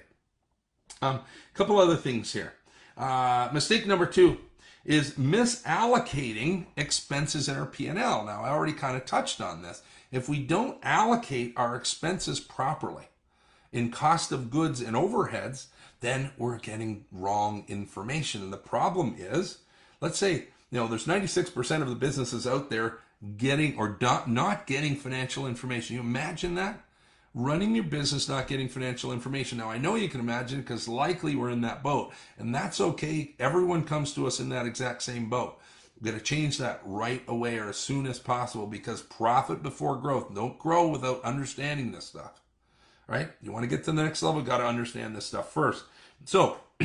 A 1.02 1.06
um, 1.06 1.20
couple 1.54 1.80
other 1.80 1.96
things 1.96 2.32
here. 2.32 2.54
Uh, 2.96 3.50
mistake 3.52 3.88
number 3.88 4.06
two 4.06 4.38
is 4.86 5.14
misallocating 5.14 6.66
expenses 6.78 7.50
in 7.50 7.56
our 7.56 7.66
P&L. 7.66 7.96
Now, 7.96 8.44
I 8.44 8.50
already 8.50 8.74
kind 8.74 8.96
of 8.96 9.06
touched 9.06 9.42
on 9.42 9.62
this. 9.62 9.82
If 10.12 10.30
we 10.30 10.40
don't 10.44 10.78
allocate 10.84 11.54
our 11.56 11.76
expenses 11.76 12.40
properly 12.40 13.06
in 13.72 13.90
cost 13.90 14.32
of 14.32 14.52
goods 14.52 14.82
and 14.82 14.96
overheads, 14.96 15.68
then 16.04 16.32
we're 16.38 16.60
getting 16.60 17.06
wrong 17.14 17.64
information. 17.70 18.42
And 18.42 18.54
the 18.54 18.58
problem 18.58 19.16
is, 19.18 19.60
let's 20.02 20.20
say, 20.20 20.34
you 20.70 20.80
know, 20.80 20.88
there's 20.88 21.06
96% 21.06 21.82
of 21.82 21.88
the 21.88 21.96
businesses 21.96 22.46
out 22.46 22.70
there 22.70 23.00
getting 23.38 23.78
or 23.78 23.98
not, 24.02 24.30
not 24.30 24.68
getting 24.68 24.98
financial 24.98 25.48
information. 25.48 25.96
You 25.96 26.02
imagine 26.02 26.56
that? 26.56 26.84
Running 27.34 27.74
your 27.74 27.86
business, 27.86 28.28
not 28.28 28.50
getting 28.50 28.68
financial 28.68 29.14
information. 29.14 29.58
Now, 29.58 29.72
I 29.72 29.78
know 29.78 29.96
you 29.96 30.10
can 30.10 30.20
imagine 30.20 30.60
because 30.60 30.90
likely 30.90 31.38
we're 31.38 31.50
in 31.50 31.62
that 31.62 31.82
boat, 31.82 32.12
and 32.38 32.54
that's 32.54 32.82
okay. 32.82 33.34
Everyone 33.40 33.86
comes 33.86 34.14
to 34.14 34.28
us 34.28 34.42
in 34.42 34.50
that 34.50 34.66
exact 34.66 35.04
same 35.04 35.30
boat. 35.30 35.58
We're 36.00 36.12
going 36.12 36.20
to 36.20 36.26
change 36.26 36.58
that 36.58 36.82
right 36.84 37.24
away 37.30 37.58
or 37.58 37.70
as 37.70 37.78
soon 37.78 38.08
as 38.08 38.20
possible 38.20 38.68
because 38.68 39.02
profit 39.02 39.64
before 39.64 39.96
growth. 39.96 40.36
Don't 40.36 40.60
grow 40.60 40.90
without 40.90 41.24
understanding 41.24 41.94
this 41.94 42.06
stuff 42.06 42.43
right? 43.14 43.30
You 43.44 43.52
want 43.52 43.64
to 43.64 43.70
get 43.70 43.86
to 43.86 43.92
the 43.92 44.04
next 44.04 44.24
level, 44.24 44.42
got 44.42 44.58
to 44.58 44.66
understand 44.66 45.16
this 45.16 45.26
stuff 45.26 45.52
first. 45.52 45.84
So, 46.26 46.58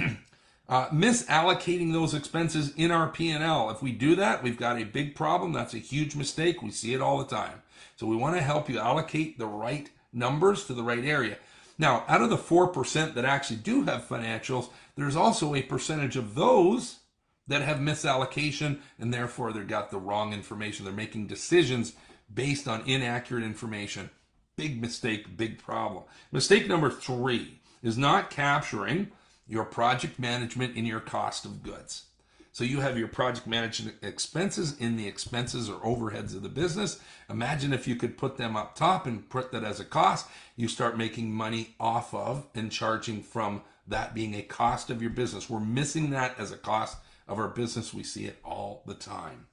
uh, 0.69 0.89
misallocating 0.91 1.93
those 1.93 2.13
expenses 2.13 2.75
in 2.77 2.91
our 2.91 3.09
P&L. 3.09 3.71
If 3.71 3.83
we 3.83 3.93
do 3.93 4.15
that, 4.17 4.43
we've 4.43 4.59
got 4.59 4.79
a 4.79 4.85
big 4.85 5.15
problem. 5.15 5.53
That's 5.53 5.73
a 5.73 5.79
huge 5.79 6.15
mistake. 6.15 6.63
We 6.63 6.71
see 6.71 6.93
it 6.93 7.01
all 7.01 7.19
the 7.19 7.35
time. 7.35 7.63
So 7.97 8.07
we 8.07 8.17
want 8.17 8.37
to 8.37 8.43
help 8.43 8.69
you 8.69 8.79
allocate 8.79 9.39
the 9.39 9.47
right 9.47 9.89
numbers 10.13 10.67
to 10.67 10.75
the 10.75 10.83
right 10.83 11.05
area. 11.05 11.39
Now, 11.79 12.05
out 12.09 12.21
of 12.21 12.29
the 12.29 12.37
4% 12.37 13.15
that 13.15 13.25
actually 13.25 13.57
do 13.57 13.85
have 13.85 14.07
financials, 14.07 14.69
there's 14.97 15.17
also 15.17 15.55
a 15.55 15.63
percentage 15.63 16.17
of 16.17 16.35
those 16.35 16.99
that 17.47 17.63
have 17.63 17.79
misallocation 17.79 18.81
and 18.99 19.15
therefore 19.15 19.53
they've 19.53 19.67
got 19.67 19.91
the 19.91 19.99
wrong 19.99 20.35
information. 20.35 20.85
They're 20.85 20.93
making 20.93 21.29
decisions 21.29 21.95
based 22.33 22.69
on 22.69 22.87
inaccurate 22.87 23.45
information. 23.45 24.11
Big 24.59 24.81
mistake, 24.81 25.37
big 25.37 25.57
problem. 25.57 26.03
Mistake 26.33 26.67
number 26.67 26.91
three 26.91 27.61
is 27.81 27.97
not 27.97 28.29
capturing 28.29 29.13
your 29.47 29.65
project 29.65 30.19
management 30.19 30.77
in 30.77 30.85
your 30.85 30.99
cost 30.99 31.45
of 31.45 31.63
goods. 31.63 32.07
So 32.51 32.65
you 32.65 32.81
have 32.81 32.99
your 32.99 33.07
project 33.07 33.47
management 33.47 33.99
expenses 34.03 34.77
in 34.77 34.97
the 34.97 35.07
expenses 35.07 35.71
or 35.71 35.79
overheads 35.83 36.35
of 36.35 36.43
the 36.43 36.49
business. 36.49 37.01
Imagine 37.31 37.73
if 37.73 37.87
you 37.87 37.95
could 37.95 38.19
put 38.19 38.37
them 38.37 38.57
up 38.57 38.75
top 38.75 39.07
and 39.07 39.31
put 39.31 39.53
that 39.53 39.63
as 39.63 39.79
a 39.79 39.85
cost. 39.85 40.27
You 40.57 40.67
start 40.67 40.99
making 40.99 41.31
money 41.31 41.77
off 41.79 42.13
of 42.13 42.49
and 42.53 42.73
charging 42.73 43.23
from 43.23 43.63
that 43.87 44.13
being 44.13 44.35
a 44.35 44.43
cost 44.43 44.91
of 44.91 45.01
your 45.01 45.13
business. 45.13 45.49
We're 45.49 45.61
missing 45.61 46.11
that 46.11 46.37
as 46.37 46.51
a 46.51 46.57
cost 46.57 46.99
of 47.29 47.39
our 47.39 47.47
business. 47.47 47.95
We 47.95 48.03
see 48.03 48.25
it 48.25 48.41
all 48.45 48.83
the 48.87 48.95
time. 48.95 49.47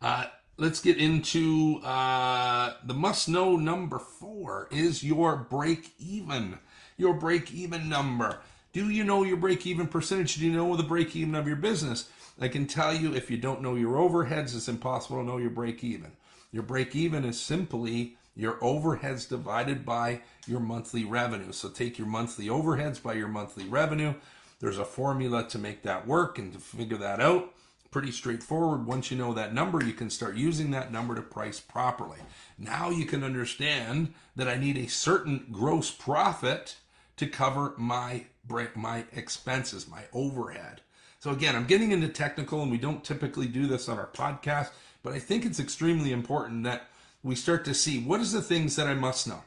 Uh, 0.00 0.24
let's 0.58 0.80
get 0.80 0.98
into 0.98 1.80
uh, 1.84 2.74
the 2.84 2.94
must 2.94 3.28
know 3.28 3.56
number 3.56 3.98
four 3.98 4.68
is 4.70 5.02
your 5.02 5.36
break 5.36 5.92
even. 5.98 6.58
Your 6.96 7.14
break 7.14 7.52
even 7.54 7.88
number. 7.88 8.40
Do 8.72 8.90
you 8.90 9.04
know 9.04 9.22
your 9.22 9.36
break 9.36 9.66
even 9.66 9.86
percentage? 9.86 10.34
Do 10.34 10.44
you 10.44 10.52
know 10.52 10.76
the 10.76 10.82
break 10.82 11.16
even 11.16 11.36
of 11.36 11.46
your 11.46 11.56
business? 11.56 12.10
I 12.40 12.48
can 12.48 12.66
tell 12.66 12.92
you 12.92 13.14
if 13.14 13.30
you 13.30 13.36
don't 13.36 13.62
know 13.62 13.76
your 13.76 13.96
overheads, 13.96 14.54
it's 14.54 14.68
impossible 14.68 15.18
to 15.18 15.24
know 15.24 15.38
your 15.38 15.50
break 15.50 15.82
even. 15.82 16.12
Your 16.52 16.64
break 16.64 16.94
even 16.94 17.24
is 17.24 17.40
simply 17.40 18.16
your 18.36 18.54
overheads 18.54 19.28
divided 19.28 19.84
by 19.84 20.20
your 20.46 20.60
monthly 20.60 21.04
revenue. 21.04 21.52
So 21.52 21.68
take 21.68 21.98
your 21.98 22.06
monthly 22.06 22.46
overheads 22.46 23.02
by 23.02 23.14
your 23.14 23.28
monthly 23.28 23.64
revenue. 23.64 24.14
There's 24.60 24.78
a 24.78 24.84
formula 24.84 25.48
to 25.48 25.58
make 25.58 25.82
that 25.82 26.06
work 26.06 26.38
and 26.38 26.52
to 26.52 26.58
figure 26.58 26.96
that 26.98 27.20
out. 27.20 27.52
Pretty 27.90 28.12
straightforward. 28.12 28.86
Once 28.86 29.10
you 29.10 29.16
know 29.16 29.32
that 29.32 29.54
number, 29.54 29.82
you 29.82 29.94
can 29.94 30.10
start 30.10 30.36
using 30.36 30.70
that 30.72 30.92
number 30.92 31.14
to 31.14 31.22
price 31.22 31.58
properly. 31.58 32.18
Now 32.58 32.90
you 32.90 33.06
can 33.06 33.24
understand 33.24 34.12
that 34.36 34.48
I 34.48 34.56
need 34.56 34.76
a 34.76 34.88
certain 34.88 35.46
gross 35.50 35.90
profit 35.90 36.76
to 37.16 37.26
cover 37.26 37.74
my 37.76 38.24
my 38.74 39.04
expenses, 39.12 39.88
my 39.88 40.04
overhead. 40.12 40.80
So 41.18 41.30
again, 41.30 41.56
I'm 41.56 41.66
getting 41.66 41.92
into 41.92 42.08
technical 42.08 42.62
and 42.62 42.70
we 42.70 42.78
don't 42.78 43.04
typically 43.04 43.46
do 43.46 43.66
this 43.66 43.88
on 43.88 43.98
our 43.98 44.06
podcast, 44.06 44.70
but 45.02 45.12
I 45.12 45.18
think 45.18 45.44
it's 45.44 45.60
extremely 45.60 46.12
important 46.12 46.64
that 46.64 46.88
we 47.22 47.34
start 47.34 47.64
to 47.66 47.74
see 47.74 47.98
what 47.98 48.20
is 48.20 48.32
the 48.32 48.40
things 48.40 48.76
that 48.76 48.86
I 48.86 48.94
must 48.94 49.26
know. 49.26 49.42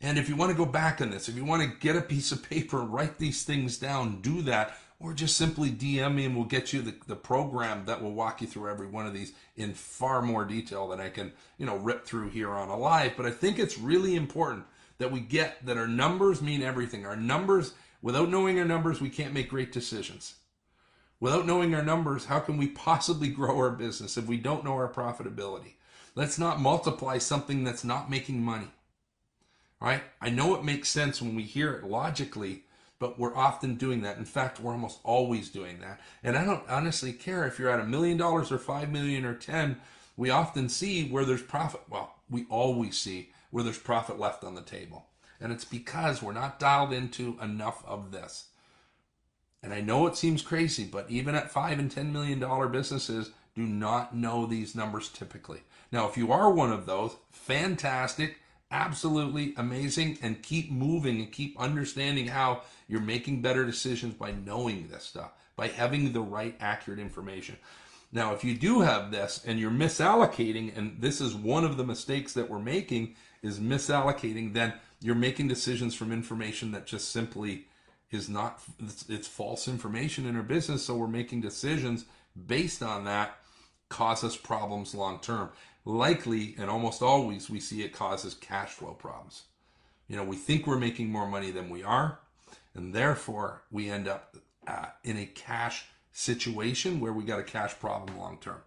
And 0.00 0.16
if 0.16 0.28
you 0.28 0.36
want 0.36 0.50
to 0.50 0.56
go 0.56 0.64
back 0.64 1.00
on 1.00 1.10
this, 1.10 1.28
if 1.28 1.36
you 1.36 1.44
want 1.44 1.62
to 1.62 1.78
get 1.80 1.96
a 1.96 2.00
piece 2.00 2.30
of 2.30 2.48
paper 2.48 2.78
write 2.78 3.18
these 3.18 3.42
things 3.42 3.78
down, 3.78 4.20
do 4.20 4.42
that. 4.42 4.78
Or 5.00 5.12
just 5.12 5.36
simply 5.36 5.70
DM 5.70 6.14
me 6.14 6.24
and 6.24 6.34
we'll 6.34 6.44
get 6.44 6.72
you 6.72 6.82
the, 6.82 6.94
the 7.06 7.14
program 7.14 7.84
that 7.86 8.02
will 8.02 8.12
walk 8.12 8.40
you 8.40 8.48
through 8.48 8.68
every 8.68 8.88
one 8.88 9.06
of 9.06 9.14
these 9.14 9.32
in 9.56 9.72
far 9.72 10.22
more 10.22 10.44
detail 10.44 10.88
than 10.88 11.00
I 11.00 11.08
can, 11.08 11.32
you 11.56 11.66
know, 11.66 11.76
rip 11.76 12.04
through 12.04 12.30
here 12.30 12.50
on 12.50 12.68
a 12.68 12.76
live. 12.76 13.16
But 13.16 13.26
I 13.26 13.30
think 13.30 13.58
it's 13.58 13.78
really 13.78 14.16
important 14.16 14.64
that 14.98 15.12
we 15.12 15.20
get 15.20 15.64
that 15.66 15.76
our 15.76 15.86
numbers 15.86 16.42
mean 16.42 16.62
everything. 16.62 17.06
Our 17.06 17.14
numbers, 17.14 17.74
without 18.02 18.28
knowing 18.28 18.58
our 18.58 18.64
numbers, 18.64 19.00
we 19.00 19.10
can't 19.10 19.34
make 19.34 19.48
great 19.48 19.72
decisions. 19.72 20.34
Without 21.20 21.46
knowing 21.46 21.74
our 21.76 21.84
numbers, 21.84 22.24
how 22.24 22.40
can 22.40 22.56
we 22.56 22.66
possibly 22.66 23.28
grow 23.28 23.56
our 23.56 23.70
business 23.70 24.16
if 24.16 24.26
we 24.26 24.36
don't 24.36 24.64
know 24.64 24.74
our 24.74 24.92
profitability? 24.92 25.74
Let's 26.16 26.40
not 26.40 26.60
multiply 26.60 27.18
something 27.18 27.62
that's 27.62 27.84
not 27.84 28.10
making 28.10 28.42
money 28.42 28.68
right? 29.80 30.02
I 30.20 30.30
know 30.30 30.54
it 30.54 30.64
makes 30.64 30.88
sense 30.88 31.22
when 31.22 31.34
we 31.34 31.42
hear 31.42 31.72
it 31.74 31.84
logically, 31.84 32.64
but 32.98 33.18
we're 33.18 33.36
often 33.36 33.76
doing 33.76 34.02
that. 34.02 34.18
In 34.18 34.24
fact, 34.24 34.60
we're 34.60 34.72
almost 34.72 34.98
always 35.04 35.48
doing 35.48 35.80
that. 35.80 36.00
And 36.22 36.36
I 36.36 36.44
don't 36.44 36.68
honestly 36.68 37.12
care 37.12 37.46
if 37.46 37.58
you're 37.58 37.70
at 37.70 37.80
a 37.80 37.84
million 37.84 38.16
dollars 38.16 38.50
or 38.50 38.58
five 38.58 38.90
million 38.90 39.24
or 39.24 39.34
10. 39.34 39.80
We 40.16 40.30
often 40.30 40.68
see 40.68 41.08
where 41.08 41.24
there's 41.24 41.42
profit. 41.42 41.82
Well, 41.88 42.14
we 42.28 42.46
always 42.50 42.98
see 42.98 43.30
where 43.50 43.62
there's 43.62 43.78
profit 43.78 44.18
left 44.18 44.42
on 44.42 44.54
the 44.54 44.62
table. 44.62 45.06
And 45.40 45.52
it's 45.52 45.64
because 45.64 46.22
we're 46.22 46.32
not 46.32 46.58
dialed 46.58 46.92
into 46.92 47.38
enough 47.40 47.84
of 47.86 48.10
this. 48.10 48.48
And 49.62 49.72
I 49.72 49.80
know 49.80 50.06
it 50.06 50.16
seems 50.16 50.42
crazy, 50.42 50.84
but 50.84 51.10
even 51.10 51.34
at 51.34 51.50
five 51.50 51.78
and 51.78 51.90
ten 51.90 52.12
million 52.12 52.40
dollar 52.40 52.68
businesses 52.68 53.30
do 53.54 53.62
not 53.62 54.14
know 54.14 54.46
these 54.46 54.74
numbers 54.74 55.08
typically. 55.08 55.60
Now, 55.90 56.08
if 56.08 56.16
you 56.16 56.32
are 56.32 56.50
one 56.50 56.72
of 56.72 56.86
those, 56.86 57.16
fantastic 57.30 58.38
absolutely 58.70 59.54
amazing 59.56 60.18
and 60.22 60.42
keep 60.42 60.70
moving 60.70 61.20
and 61.20 61.32
keep 61.32 61.58
understanding 61.58 62.26
how 62.26 62.62
you're 62.86 63.00
making 63.00 63.42
better 63.42 63.64
decisions 63.64 64.14
by 64.14 64.32
knowing 64.32 64.88
this 64.88 65.04
stuff, 65.04 65.32
by 65.56 65.68
having 65.68 66.12
the 66.12 66.20
right 66.20 66.56
accurate 66.60 66.98
information. 66.98 67.56
Now, 68.10 68.34
if 68.34 68.42
you 68.44 68.54
do 68.54 68.80
have 68.80 69.10
this 69.10 69.42
and 69.46 69.58
you're 69.58 69.70
misallocating, 69.70 70.76
and 70.76 71.00
this 71.00 71.20
is 71.20 71.34
one 71.34 71.64
of 71.64 71.76
the 71.76 71.84
mistakes 71.84 72.32
that 72.34 72.48
we're 72.48 72.58
making 72.58 73.16
is 73.42 73.58
misallocating, 73.58 74.54
then 74.54 74.72
you're 75.00 75.14
making 75.14 75.48
decisions 75.48 75.94
from 75.94 76.12
information 76.12 76.72
that 76.72 76.86
just 76.86 77.10
simply 77.10 77.66
is 78.10 78.28
not 78.28 78.62
it's, 79.08 79.26
false 79.26 79.68
information 79.68 80.26
in 80.26 80.36
our 80.36 80.42
business 80.42 80.84
so 80.84 80.96
we're 80.96 81.06
making 81.06 81.40
decisions 81.40 82.04
based 82.46 82.82
on 82.82 83.04
that 83.04 83.38
cause 83.88 84.24
us 84.24 84.36
problems 84.36 84.94
long 84.94 85.18
term 85.20 85.50
likely 85.88 86.54
and 86.58 86.68
almost 86.68 87.00
always 87.00 87.48
we 87.48 87.58
see 87.58 87.82
it 87.82 87.92
causes 87.94 88.34
cash 88.34 88.70
flow 88.70 88.92
problems. 88.92 89.44
You 90.06 90.16
know, 90.16 90.24
we 90.24 90.36
think 90.36 90.66
we're 90.66 90.78
making 90.78 91.10
more 91.10 91.26
money 91.26 91.50
than 91.50 91.70
we 91.70 91.82
are, 91.82 92.18
and 92.74 92.94
therefore 92.94 93.62
we 93.70 93.88
end 93.88 94.06
up 94.06 94.36
uh, 94.66 94.86
in 95.02 95.16
a 95.16 95.26
cash 95.26 95.86
situation 96.12 97.00
where 97.00 97.12
we 97.12 97.24
got 97.24 97.40
a 97.40 97.44
cash 97.44 97.78
problem 97.78 98.18
long 98.18 98.38
term. 98.38 98.60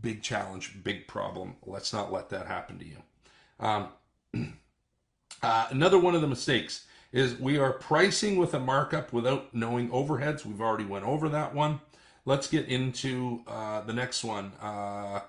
Big 0.00 0.22
challenge, 0.22 0.82
big 0.82 1.06
problem. 1.06 1.56
Let's 1.66 1.92
not 1.92 2.10
let 2.10 2.30
that 2.30 2.46
happen 2.46 2.78
to 2.78 2.86
you. 2.86 2.96
Um, 3.60 3.88
uh, 5.42 5.66
another 5.70 5.98
one 5.98 6.14
of 6.14 6.22
the 6.22 6.28
mistakes 6.28 6.86
is 7.12 7.38
we 7.38 7.58
are 7.58 7.74
pricing 7.74 8.36
with 8.36 8.54
a 8.54 8.60
markup 8.60 9.12
without 9.12 9.54
knowing 9.54 9.90
overheads. 9.90 10.46
We've 10.46 10.62
already 10.62 10.86
went 10.86 11.04
over 11.04 11.28
that 11.28 11.54
one. 11.54 11.80
Let's 12.24 12.46
get 12.46 12.68
into 12.68 13.42
uh, 13.46 13.82
the 13.82 13.92
next 13.92 14.24
one. 14.24 14.52
Uh, 14.62 15.20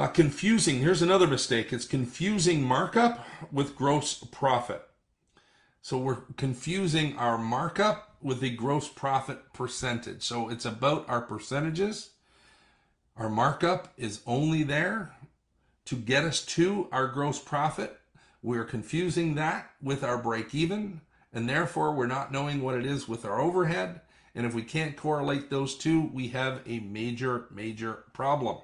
uh, 0.00 0.06
confusing, 0.06 0.78
here's 0.78 1.02
another 1.02 1.26
mistake. 1.26 1.74
It's 1.74 1.84
confusing 1.84 2.62
markup 2.62 3.26
with 3.52 3.76
gross 3.76 4.14
profit. 4.14 4.80
So 5.82 5.98
we're 5.98 6.22
confusing 6.38 7.18
our 7.18 7.36
markup 7.36 8.16
with 8.22 8.40
the 8.40 8.48
gross 8.48 8.88
profit 8.88 9.52
percentage. 9.52 10.22
So 10.22 10.48
it's 10.48 10.64
about 10.64 11.06
our 11.06 11.20
percentages. 11.20 12.10
Our 13.14 13.28
markup 13.28 13.92
is 13.98 14.22
only 14.26 14.62
there 14.62 15.14
to 15.84 15.96
get 15.96 16.24
us 16.24 16.46
to 16.46 16.88
our 16.92 17.06
gross 17.06 17.38
profit. 17.38 17.98
We're 18.42 18.64
confusing 18.64 19.34
that 19.34 19.70
with 19.82 20.02
our 20.02 20.16
break 20.16 20.54
even, 20.54 21.02
and 21.30 21.46
therefore 21.46 21.92
we're 21.92 22.06
not 22.06 22.32
knowing 22.32 22.62
what 22.62 22.76
it 22.76 22.86
is 22.86 23.06
with 23.06 23.26
our 23.26 23.38
overhead. 23.38 24.00
And 24.34 24.46
if 24.46 24.54
we 24.54 24.62
can't 24.62 24.96
correlate 24.96 25.50
those 25.50 25.76
two, 25.76 26.08
we 26.14 26.28
have 26.28 26.62
a 26.66 26.80
major, 26.80 27.48
major 27.50 28.04
problem. 28.14 28.60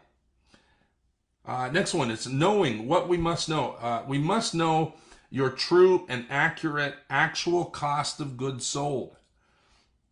Uh, 1.46 1.68
next 1.72 1.94
one 1.94 2.10
is 2.10 2.26
knowing 2.26 2.88
what 2.88 3.08
we 3.08 3.16
must 3.16 3.48
know. 3.48 3.76
Uh, 3.80 4.02
we 4.06 4.18
must 4.18 4.54
know 4.54 4.94
your 5.30 5.50
true 5.50 6.04
and 6.08 6.26
accurate 6.28 6.94
actual 7.08 7.64
cost 7.64 8.20
of 8.20 8.36
goods 8.36 8.66
sold. 8.66 9.16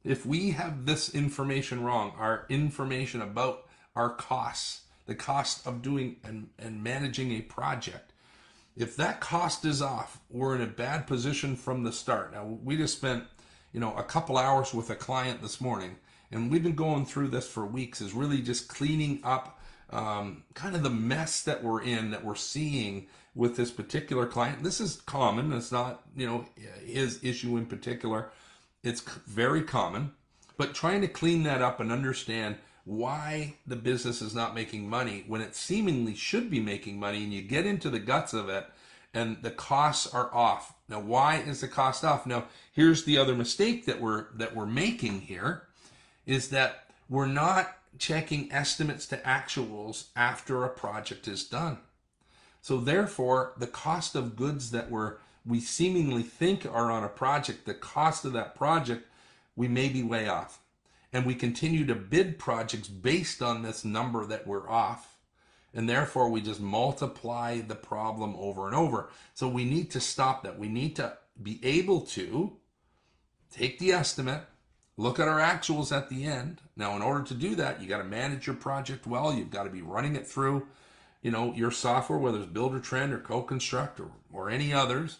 If 0.04 0.24
we 0.24 0.50
have 0.52 0.86
this 0.86 1.14
information 1.14 1.82
wrong, 1.82 2.12
our 2.18 2.46
information 2.48 3.20
about 3.20 3.66
our 3.96 4.10
costs, 4.10 4.82
the 5.06 5.14
cost 5.14 5.66
of 5.66 5.82
doing 5.82 6.16
and, 6.22 6.48
and 6.58 6.84
managing 6.84 7.32
a 7.32 7.40
project, 7.40 8.12
if 8.76 8.96
that 8.96 9.20
cost 9.20 9.64
is 9.64 9.80
off, 9.80 10.20
we're 10.30 10.54
in 10.54 10.62
a 10.62 10.66
bad 10.66 11.06
position 11.06 11.56
from 11.56 11.84
the 11.84 11.92
start. 11.92 12.32
Now, 12.32 12.58
we 12.62 12.76
just 12.76 12.96
spent, 12.96 13.24
you 13.72 13.80
know, 13.80 13.94
a 13.94 14.02
couple 14.02 14.36
hours 14.36 14.74
with 14.74 14.90
a 14.90 14.96
client 14.96 15.42
this 15.42 15.60
morning, 15.60 15.96
and 16.30 16.50
we've 16.50 16.62
been 16.62 16.74
going 16.74 17.06
through 17.06 17.28
this 17.28 17.48
for 17.48 17.64
weeks, 17.64 18.00
is 18.00 18.14
really 18.14 18.42
just 18.42 18.68
cleaning 18.68 19.20
up 19.22 19.53
um, 19.90 20.44
kind 20.54 20.74
of 20.74 20.82
the 20.82 20.90
mess 20.90 21.42
that 21.42 21.62
we're 21.62 21.82
in 21.82 22.10
that 22.10 22.24
we're 22.24 22.34
seeing 22.34 23.06
with 23.34 23.56
this 23.56 23.70
particular 23.70 24.26
client. 24.26 24.62
This 24.62 24.80
is 24.80 25.02
common. 25.06 25.52
It's 25.52 25.72
not, 25.72 26.02
you 26.16 26.26
know, 26.26 26.46
his 26.84 27.22
issue 27.22 27.56
in 27.56 27.66
particular. 27.66 28.30
It's 28.82 29.00
very 29.26 29.62
common, 29.62 30.12
but 30.56 30.74
trying 30.74 31.00
to 31.00 31.08
clean 31.08 31.42
that 31.44 31.62
up 31.62 31.80
and 31.80 31.90
understand 31.90 32.56
why 32.84 33.54
the 33.66 33.76
business 33.76 34.20
is 34.20 34.34
not 34.34 34.54
making 34.54 34.88
money 34.88 35.24
when 35.26 35.40
it 35.40 35.56
seemingly 35.56 36.14
should 36.14 36.50
be 36.50 36.60
making 36.60 37.00
money 37.00 37.24
and 37.24 37.32
you 37.32 37.40
get 37.40 37.64
into 37.64 37.88
the 37.88 37.98
guts 37.98 38.34
of 38.34 38.48
it 38.48 38.66
and 39.14 39.38
the 39.42 39.50
costs 39.50 40.12
are 40.12 40.32
off. 40.34 40.74
Now, 40.88 41.00
why 41.00 41.36
is 41.36 41.60
the 41.60 41.68
cost 41.68 42.04
off? 42.04 42.26
Now, 42.26 42.44
here's 42.72 43.04
the 43.04 43.16
other 43.16 43.34
mistake 43.34 43.86
that 43.86 44.00
we're 44.00 44.26
that 44.34 44.54
we're 44.54 44.66
making 44.66 45.22
here 45.22 45.62
is 46.26 46.50
that 46.50 46.86
we're 47.08 47.26
not 47.26 47.74
checking 47.98 48.50
estimates 48.52 49.06
to 49.06 49.16
actuals 49.18 50.06
after 50.16 50.64
a 50.64 50.68
project 50.68 51.28
is 51.28 51.44
done. 51.44 51.78
So 52.60 52.78
therefore, 52.78 53.52
the 53.58 53.66
cost 53.66 54.14
of 54.14 54.36
goods 54.36 54.70
that 54.70 54.90
we're 54.90 55.16
we 55.46 55.60
seemingly 55.60 56.22
think 56.22 56.64
are 56.64 56.90
on 56.90 57.04
a 57.04 57.08
project, 57.08 57.66
the 57.66 57.74
cost 57.74 58.24
of 58.24 58.32
that 58.32 58.54
project, 58.54 59.06
we 59.54 59.68
may 59.68 59.88
be 59.90 60.02
way 60.02 60.26
off. 60.26 60.60
and 61.14 61.24
we 61.24 61.34
continue 61.36 61.86
to 61.86 61.94
bid 61.94 62.40
projects 62.40 62.88
based 62.88 63.40
on 63.40 63.62
this 63.62 63.84
number 63.84 64.26
that 64.26 64.48
we're 64.48 64.68
off. 64.68 65.16
And 65.72 65.88
therefore, 65.88 66.28
we 66.28 66.40
just 66.40 66.60
multiply 66.60 67.60
the 67.60 67.76
problem 67.76 68.34
over 68.36 68.66
and 68.66 68.74
over. 68.74 69.10
So 69.32 69.48
we 69.48 69.64
need 69.64 69.92
to 69.92 70.00
stop 70.00 70.42
that. 70.42 70.58
We 70.58 70.68
need 70.68 70.96
to 70.96 71.16
be 71.40 71.60
able 71.62 72.00
to 72.00 72.56
take 73.52 73.78
the 73.78 73.92
estimate, 73.92 74.42
look 74.96 75.18
at 75.18 75.28
our 75.28 75.40
actuals 75.40 75.96
at 75.96 76.08
the 76.08 76.24
end. 76.24 76.60
Now, 76.76 76.96
in 76.96 77.02
order 77.02 77.24
to 77.24 77.34
do 77.34 77.54
that, 77.56 77.82
you 77.82 77.88
got 77.88 77.98
to 77.98 78.04
manage 78.04 78.46
your 78.46 78.56
project 78.56 79.06
well. 79.06 79.32
You've 79.32 79.50
got 79.50 79.64
to 79.64 79.70
be 79.70 79.82
running 79.82 80.16
it 80.16 80.26
through, 80.26 80.66
you 81.22 81.30
know, 81.30 81.52
your 81.54 81.70
software, 81.70 82.18
whether 82.18 82.38
it's 82.38 82.52
Buildertrend 82.52 83.12
or 83.12 83.18
CoConstruct 83.18 84.00
or, 84.00 84.10
or 84.32 84.50
any 84.50 84.72
others. 84.72 85.18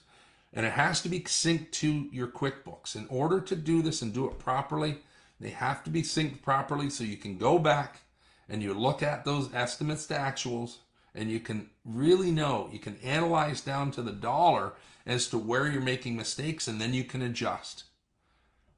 And 0.53 0.65
it 0.65 0.73
has 0.73 1.03
to 1.03 1.09
be 1.09 1.21
synced 1.21 1.73
to 1.73 2.09
your 2.13 2.29
QuickBooks. 2.29 2.95
In 2.95 3.07
order 3.09 3.41
to 3.41 3.57
do 3.57 3.83
this 3.83 4.03
and 4.03 4.13
do 4.13 4.27
it 4.29 4.39
properly, 4.39 4.99
they 5.41 5.51
have 5.51 5.83
to 5.85 5.91
be 5.91 6.03
synced 6.03 6.43
properly 6.43 6.91
so 6.91 7.03
you 7.03 7.17
can 7.17 7.39
go 7.39 7.59
back 7.59 8.03
and 8.49 8.63
you 8.63 8.73
look 8.73 9.03
at 9.03 9.25
those 9.25 9.53
estimates 9.53 10.07
to 10.07 10.15
actuals 10.15 10.77
and 11.15 11.31
you 11.31 11.41
can 11.41 11.71
really 11.85 12.31
know, 12.31 12.69
you 12.73 12.79
can 12.79 12.97
analyze 13.03 13.61
down 13.61 13.91
to 13.93 14.03
the 14.03 14.13
dollar 14.13 14.73
as 15.07 15.29
to 15.29 15.39
where 15.39 15.67
you're 15.67 15.81
making 15.81 16.17
mistakes 16.17 16.69
and 16.69 16.81
then 16.81 16.95
you 16.95 17.05
can 17.05 17.23
adjust. 17.23 17.85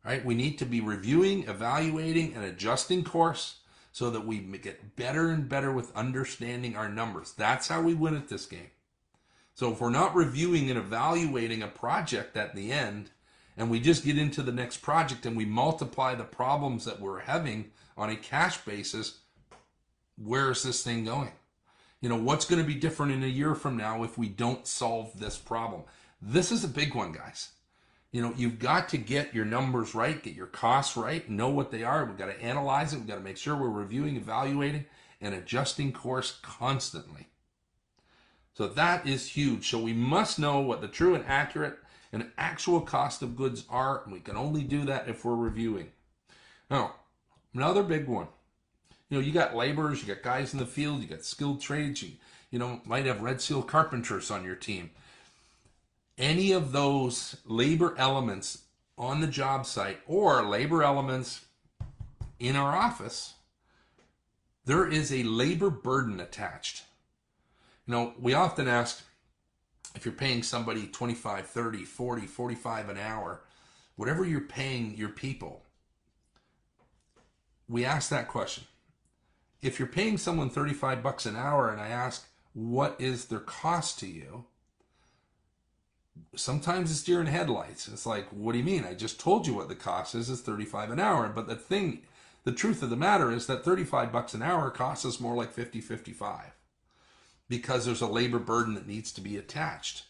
Right? 0.06 0.24
We 0.24 0.36
need 0.36 0.56
to 0.58 0.64
be 0.64 0.80
reviewing, 0.80 1.48
evaluating, 1.48 2.34
and 2.34 2.44
adjusting 2.44 3.02
course 3.02 3.56
so 3.90 4.08
that 4.10 4.24
we 4.24 4.38
get 4.38 4.94
better 4.94 5.30
and 5.30 5.48
better 5.48 5.72
with 5.72 5.96
understanding 5.96 6.76
our 6.76 6.88
numbers. 6.88 7.32
That's 7.36 7.66
how 7.66 7.82
we 7.82 7.92
win 7.92 8.14
at 8.14 8.28
this 8.28 8.46
game. 8.46 8.70
So 9.54 9.72
if 9.72 9.80
we're 9.80 9.90
not 9.90 10.14
reviewing 10.14 10.70
and 10.70 10.78
evaluating 10.78 11.62
a 11.62 11.66
project 11.66 12.36
at 12.36 12.54
the 12.54 12.70
end, 12.70 13.10
and 13.56 13.68
we 13.68 13.80
just 13.80 14.04
get 14.04 14.16
into 14.16 14.42
the 14.42 14.52
next 14.52 14.76
project 14.76 15.26
and 15.26 15.36
we 15.36 15.44
multiply 15.44 16.14
the 16.14 16.24
problems 16.24 16.84
that 16.84 17.00
we're 17.00 17.20
having 17.20 17.72
on 17.96 18.10
a 18.10 18.16
cash 18.16 18.58
basis, 18.58 19.20
where 20.22 20.52
is 20.52 20.62
this 20.62 20.84
thing 20.84 21.04
going? 21.04 21.32
You 22.00 22.10
know, 22.10 22.16
what's 22.16 22.44
going 22.44 22.62
to 22.62 22.68
be 22.68 22.78
different 22.78 23.12
in 23.12 23.24
a 23.24 23.26
year 23.26 23.56
from 23.56 23.76
now 23.76 24.04
if 24.04 24.16
we 24.16 24.28
don't 24.28 24.68
solve 24.68 25.18
this 25.18 25.36
problem? 25.36 25.82
This 26.22 26.52
is 26.52 26.62
a 26.62 26.68
big 26.68 26.94
one, 26.94 27.10
guys. 27.10 27.48
You 28.16 28.22
know, 28.22 28.32
you've 28.34 28.58
got 28.58 28.88
to 28.88 28.96
get 28.96 29.34
your 29.34 29.44
numbers 29.44 29.94
right, 29.94 30.22
get 30.22 30.32
your 30.32 30.46
costs 30.46 30.96
right, 30.96 31.28
know 31.28 31.50
what 31.50 31.70
they 31.70 31.84
are. 31.84 32.02
We've 32.06 32.16
got 32.16 32.34
to 32.34 32.42
analyze 32.42 32.94
it. 32.94 32.96
We've 32.96 33.06
got 33.06 33.16
to 33.16 33.20
make 33.20 33.36
sure 33.36 33.54
we're 33.54 33.68
reviewing, 33.68 34.16
evaluating, 34.16 34.86
and 35.20 35.34
adjusting 35.34 35.92
course 35.92 36.38
constantly. 36.40 37.26
So 38.54 38.68
that 38.68 39.06
is 39.06 39.28
huge. 39.28 39.68
So 39.68 39.78
we 39.78 39.92
must 39.92 40.38
know 40.38 40.60
what 40.60 40.80
the 40.80 40.88
true 40.88 41.14
and 41.14 41.26
accurate 41.26 41.76
and 42.10 42.30
actual 42.38 42.80
cost 42.80 43.20
of 43.20 43.36
goods 43.36 43.64
are, 43.68 44.02
and 44.04 44.14
we 44.14 44.20
can 44.20 44.38
only 44.38 44.62
do 44.62 44.86
that 44.86 45.10
if 45.10 45.22
we're 45.22 45.34
reviewing. 45.34 45.90
Now, 46.70 46.94
another 47.52 47.82
big 47.82 48.08
one. 48.08 48.28
You 49.10 49.18
know, 49.18 49.26
you 49.26 49.32
got 49.34 49.54
laborers, 49.54 50.00
you 50.00 50.08
got 50.14 50.22
guys 50.22 50.54
in 50.54 50.58
the 50.58 50.64
field, 50.64 51.02
you 51.02 51.06
got 51.06 51.22
skilled 51.22 51.60
trades, 51.60 52.02
you, 52.02 52.12
you 52.50 52.58
know, 52.58 52.80
might 52.86 53.04
have 53.04 53.20
red 53.20 53.42
seal 53.42 53.62
carpenters 53.62 54.30
on 54.30 54.42
your 54.42 54.56
team. 54.56 54.88
Any 56.18 56.52
of 56.52 56.72
those 56.72 57.36
labor 57.44 57.94
elements 57.98 58.62
on 58.96 59.20
the 59.20 59.26
job 59.26 59.66
site 59.66 60.00
or 60.06 60.42
labor 60.42 60.82
elements 60.82 61.44
in 62.38 62.56
our 62.56 62.74
office, 62.74 63.34
there 64.64 64.88
is 64.88 65.12
a 65.12 65.22
labor 65.24 65.70
burden 65.70 66.18
attached. 66.20 66.84
You 67.86 67.92
know, 67.92 68.14
we 68.18 68.32
often 68.32 68.66
ask 68.66 69.04
if 69.94 70.04
you're 70.04 70.12
paying 70.12 70.42
somebody 70.42 70.86
25, 70.86 71.46
30, 71.46 71.84
40, 71.84 72.26
45 72.26 72.88
an 72.88 72.98
hour, 72.98 73.42
whatever 73.96 74.24
you're 74.24 74.40
paying 74.40 74.96
your 74.96 75.08
people, 75.08 75.62
we 77.68 77.84
ask 77.84 78.10
that 78.10 78.28
question. 78.28 78.64
If 79.62 79.78
you're 79.78 79.88
paying 79.88 80.18
someone 80.18 80.50
35 80.50 81.02
bucks 81.02 81.26
an 81.26 81.36
hour 81.36 81.70
and 81.70 81.80
I 81.80 81.88
ask, 81.88 82.26
what 82.52 82.96
is 82.98 83.26
their 83.26 83.40
cost 83.40 83.98
to 84.00 84.06
you? 84.06 84.44
Sometimes 86.34 86.90
it's 86.90 87.02
deer 87.02 87.20
in 87.20 87.26
headlights. 87.26 87.88
It's 87.88 88.06
like, 88.06 88.26
what 88.30 88.52
do 88.52 88.58
you 88.58 88.64
mean? 88.64 88.84
I 88.84 88.94
just 88.94 89.20
told 89.20 89.46
you 89.46 89.54
what 89.54 89.68
the 89.68 89.74
cost 89.74 90.14
is. 90.14 90.28
It's 90.28 90.40
35 90.40 90.90
an 90.90 91.00
hour. 91.00 91.28
But 91.28 91.46
the 91.46 91.56
thing, 91.56 92.02
the 92.44 92.52
truth 92.52 92.82
of 92.82 92.90
the 92.90 92.96
matter 92.96 93.32
is 93.32 93.46
that 93.46 93.64
35 93.64 94.12
bucks 94.12 94.34
an 94.34 94.42
hour 94.42 94.70
costs 94.70 95.04
us 95.04 95.20
more 95.20 95.34
like 95.34 95.52
50, 95.52 95.80
55 95.80 96.52
because 97.48 97.84
there's 97.84 98.00
a 98.00 98.06
labor 98.06 98.38
burden 98.38 98.74
that 98.74 98.86
needs 98.86 99.12
to 99.12 99.20
be 99.20 99.36
attached. 99.36 100.04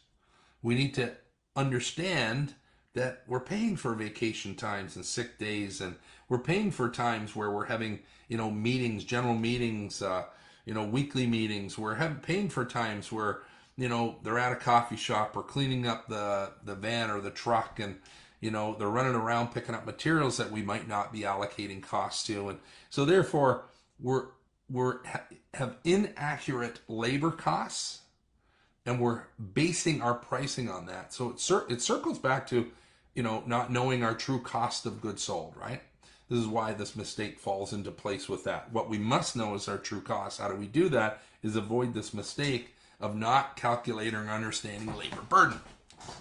We 0.62 0.74
need 0.74 0.94
to 0.94 1.12
understand 1.54 2.54
that 2.94 3.22
we're 3.26 3.40
paying 3.40 3.76
for 3.76 3.94
vacation 3.94 4.54
times 4.54 4.96
and 4.96 5.04
sick 5.04 5.38
days 5.38 5.80
and 5.80 5.96
we're 6.28 6.38
paying 6.38 6.70
for 6.70 6.88
times 6.88 7.36
where 7.36 7.50
we're 7.50 7.66
having 7.66 8.00
you 8.28 8.36
know 8.36 8.50
meetings 8.50 9.04
general 9.04 9.34
meetings 9.34 10.00
uh, 10.02 10.24
you 10.64 10.72
know 10.72 10.84
weekly 10.84 11.26
meetings 11.26 11.78
we're 11.78 11.94
having 11.94 12.16
paying 12.16 12.48
for 12.48 12.64
times 12.64 13.12
where 13.12 13.40
you 13.76 13.88
know 13.88 14.16
they're 14.22 14.38
at 14.38 14.52
a 14.52 14.56
coffee 14.56 14.96
shop 14.96 15.36
or 15.36 15.42
cleaning 15.42 15.86
up 15.86 16.08
the 16.08 16.50
the 16.64 16.74
van 16.74 17.10
or 17.10 17.20
the 17.20 17.30
truck 17.30 17.78
and 17.78 17.96
you 18.40 18.50
know 18.50 18.74
they're 18.78 18.88
running 18.88 19.14
around 19.14 19.48
picking 19.48 19.74
up 19.74 19.86
materials 19.86 20.36
that 20.36 20.50
we 20.50 20.62
might 20.62 20.88
not 20.88 21.12
be 21.12 21.20
allocating 21.20 21.82
costs 21.82 22.26
to. 22.26 22.48
And 22.48 22.58
so 22.90 23.04
therefore 23.04 23.64
we're 24.00 24.26
we're 24.70 24.98
have 25.54 25.76
inaccurate 25.84 26.80
labor 26.88 27.30
costs 27.30 28.00
and 28.84 29.00
we're 29.00 29.22
basing 29.54 30.00
our 30.00 30.14
pricing 30.14 30.68
on 30.68 30.86
that. 30.86 31.12
So 31.12 31.30
it, 31.30 31.40
cir- 31.40 31.66
it 31.68 31.82
circles 31.82 32.18
back 32.18 32.46
to 32.48 32.70
you 33.14 33.22
know 33.22 33.42
not 33.46 33.70
knowing 33.70 34.02
our 34.02 34.14
true 34.14 34.40
cost 34.40 34.86
of 34.86 35.00
goods 35.00 35.22
sold 35.22 35.54
right? 35.56 35.82
This 36.28 36.40
is 36.40 36.48
why 36.48 36.72
this 36.72 36.96
mistake 36.96 37.38
falls 37.38 37.72
into 37.72 37.92
place 37.92 38.28
with 38.28 38.42
that. 38.44 38.72
What 38.72 38.88
we 38.90 38.98
must 38.98 39.36
know 39.36 39.54
is 39.54 39.68
our 39.68 39.78
true 39.78 40.00
cost. 40.00 40.40
How 40.40 40.48
do 40.48 40.56
we 40.56 40.66
do 40.66 40.88
that 40.88 41.22
is 41.42 41.54
avoid 41.54 41.94
this 41.94 42.12
mistake 42.12 42.75
of 43.00 43.16
not 43.16 43.56
calculating 43.56 44.14
or 44.14 44.28
understanding 44.28 44.94
labor 44.96 45.22
burden. 45.28 45.60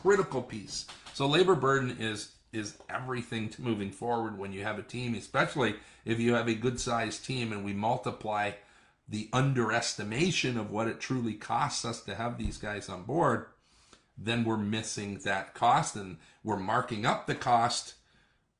Critical 0.01 0.41
piece. 0.41 0.85
So 1.13 1.27
labor 1.27 1.55
burden 1.55 1.97
is 1.99 2.31
is 2.53 2.77
everything 2.89 3.49
to 3.49 3.61
moving 3.61 3.91
forward 3.91 4.37
when 4.37 4.53
you 4.53 4.63
have 4.63 4.79
a 4.79 4.83
team, 4.83 5.13
especially 5.13 5.75
if 6.05 6.19
you 6.19 6.33
have 6.33 6.47
a 6.47 6.55
good 6.55 6.79
sized 6.79 7.25
team 7.25 7.51
and 7.51 7.65
we 7.65 7.73
multiply 7.73 8.51
the 9.09 9.29
underestimation 9.33 10.57
of 10.57 10.71
what 10.71 10.87
it 10.87 10.99
truly 10.99 11.33
costs 11.33 11.85
us 11.85 12.01
to 12.01 12.15
have 12.15 12.37
these 12.37 12.57
guys 12.57 12.87
on 12.87 13.03
board, 13.03 13.47
then 14.17 14.43
we're 14.45 14.57
missing 14.57 15.19
that 15.25 15.53
cost 15.53 15.95
and 15.95 16.17
we're 16.43 16.57
marking 16.57 17.05
up 17.05 17.27
the 17.27 17.35
cost 17.35 17.95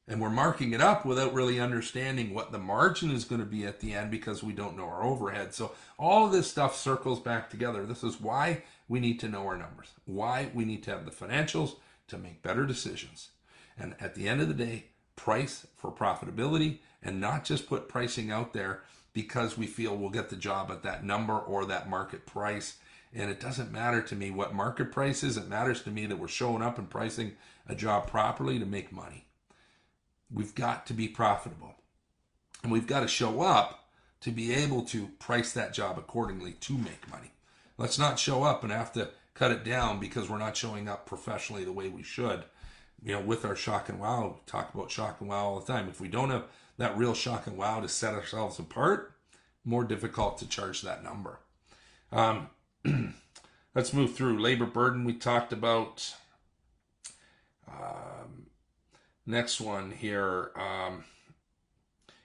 and 0.08 0.22
we're 0.22 0.30
marking 0.30 0.74
it 0.74 0.82
up 0.82 1.06
without 1.06 1.34
really 1.34 1.60
understanding 1.60 2.34
what 2.34 2.52
the 2.52 2.60
margin 2.60 3.10
is 3.10 3.26
going 3.26 3.42
to 3.42 3.46
be 3.46 3.66
at 3.66 3.80
the 3.80 3.94
end 3.94 4.12
because 4.12 4.44
we 4.44 4.54
don't 4.54 4.78
know 4.78 4.86
our 4.86 5.04
overhead. 5.04 5.54
So 5.54 5.72
all 5.98 6.26
of 6.26 6.32
this 6.32 6.50
stuff 6.50 6.76
circles 6.76 7.20
back 7.20 7.50
together. 7.50 7.86
This 7.86 8.04
is 8.04 8.22
why 8.22 8.64
we 8.88 9.00
need 9.00 9.20
to 9.22 9.30
know 9.30 9.46
our 9.48 9.58
numbers, 9.58 9.90
why 10.06 10.50
we 10.54 10.64
need 10.64 10.84
to 10.84 10.92
have 10.92 11.06
the 11.06 11.12
financials 11.12 11.76
to 12.08 12.18
make 12.18 12.44
better 12.44 12.66
decisions. 12.66 13.30
And 13.78 13.96
at 14.00 14.14
the 14.14 14.28
end 14.28 14.42
of 14.42 14.48
the 14.48 14.54
day, 14.54 14.86
price 15.16 15.66
for 15.76 15.92
profitability 15.92 16.80
and 17.02 17.20
not 17.20 17.44
just 17.44 17.68
put 17.68 17.90
pricing 17.90 18.32
out 18.32 18.54
there 18.54 18.82
because 19.14 19.58
we 19.58 19.66
feel 19.66 19.96
we'll 19.96 20.10
get 20.10 20.30
the 20.30 20.36
job 20.36 20.70
at 20.70 20.84
that 20.84 21.04
number 21.04 21.38
or 21.38 21.66
that 21.66 21.90
market 21.90 22.26
price. 22.26 22.78
And 23.14 23.32
it 23.32 23.40
doesn't 23.40 23.72
matter 23.72 24.02
to 24.02 24.16
me 24.16 24.30
what 24.30 24.54
market 24.54 24.92
price 24.92 25.24
is. 25.24 25.38
It 25.38 25.48
matters 25.48 25.82
to 25.84 25.90
me 25.90 26.06
that 26.06 26.18
we're 26.20 26.28
showing 26.28 26.62
up 26.62 26.78
and 26.78 26.90
pricing 26.90 27.34
a 27.68 27.74
job 27.74 28.08
properly 28.08 28.60
to 28.60 28.66
make 28.66 28.92
money. 28.92 29.25
We've 30.32 30.56
got 30.56 30.86
to 30.88 30.94
be 30.94 31.08
profitable. 31.08 31.76
And 32.64 32.72
we've 32.72 32.88
got 32.88 33.02
to 33.02 33.08
show 33.08 33.42
up 33.42 33.90
to 34.22 34.32
be 34.32 34.54
able 34.54 34.84
to 34.86 35.08
price 35.20 35.54
that 35.54 35.74
job 35.74 35.98
accordingly 36.00 36.54
to 36.62 36.74
make 36.74 37.10
money. 37.10 37.32
Let's 37.78 38.00
not 38.00 38.18
show 38.18 38.44
up 38.44 38.64
and 38.64 38.72
have 38.72 38.94
to 38.94 39.10
cut 39.34 39.52
it 39.52 39.64
down 39.64 40.00
because 40.00 40.30
we're 40.30 40.38
not 40.38 40.58
showing 40.58 40.88
up 40.88 41.06
professionally 41.06 41.64
the 41.64 41.72
way 41.72 41.90
we 41.90 42.04
should 42.04 42.46
you 43.06 43.12
know, 43.12 43.22
with 43.22 43.46
our 43.46 43.56
shock 43.56 43.88
and 43.88 44.00
wow, 44.00 44.40
talk 44.48 44.74
about 44.74 44.90
shock 44.90 45.22
and 45.22 45.30
wow 45.30 45.46
all 45.46 45.60
the 45.60 45.72
time. 45.72 45.88
If 45.88 46.02
we 46.02 46.08
don't 46.08 46.32
have 46.32 46.46
that 46.78 46.98
real 46.98 47.14
shock 47.14 47.46
and 47.46 47.56
wow 47.56 47.80
to 47.80 47.88
set 47.88 48.16
ourselves 48.16 48.58
apart, 48.58 49.14
more 49.64 49.84
difficult 49.84 50.40
to 50.40 50.48
charge 50.48 50.82
that 50.82 51.04
number. 51.04 51.40
Um, 52.12 52.50
let's 53.76 53.94
move 53.94 54.16
through 54.16 54.42
labor 54.42 54.66
burden. 54.66 55.06
We 55.06 55.14
talked 55.14 55.54
about. 55.54 56.16
Um, 57.68 58.45
next 59.26 59.60
one 59.62 59.92
here. 59.92 60.52
Um, 60.56 61.04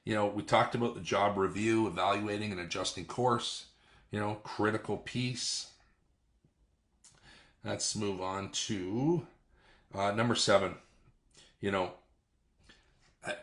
you 0.04 0.14
know, 0.14 0.26
we 0.26 0.42
talked 0.42 0.74
about 0.74 0.94
the 0.94 1.00
job 1.00 1.36
review, 1.36 1.86
evaluating 1.86 2.52
and 2.52 2.60
adjusting 2.60 3.04
course. 3.04 3.66
You 4.10 4.18
know, 4.18 4.34
critical 4.42 4.96
piece. 4.96 5.68
Let's 7.64 7.94
move 7.94 8.20
on 8.20 8.50
to 8.50 9.26
uh, 9.94 10.12
number 10.12 10.34
seven, 10.34 10.76
you 11.60 11.70
know, 11.70 11.92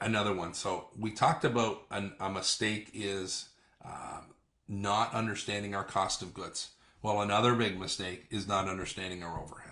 another 0.02 0.34
one. 0.34 0.54
So 0.54 0.88
we 0.98 1.12
talked 1.12 1.46
about 1.46 1.84
an, 1.92 2.14
a 2.20 2.30
mistake 2.30 2.90
is 2.94 3.50
uh, 3.86 4.22
not 4.68 5.14
understanding 5.14 5.76
our 5.76 5.84
cost 5.84 6.22
of 6.22 6.34
goods. 6.34 6.70
Well, 7.02 7.22
another 7.22 7.54
big 7.54 7.80
mistake 7.80 8.26
is 8.32 8.48
not 8.48 8.68
understanding 8.68 9.24
our 9.24 9.38
overheads. 9.40 9.67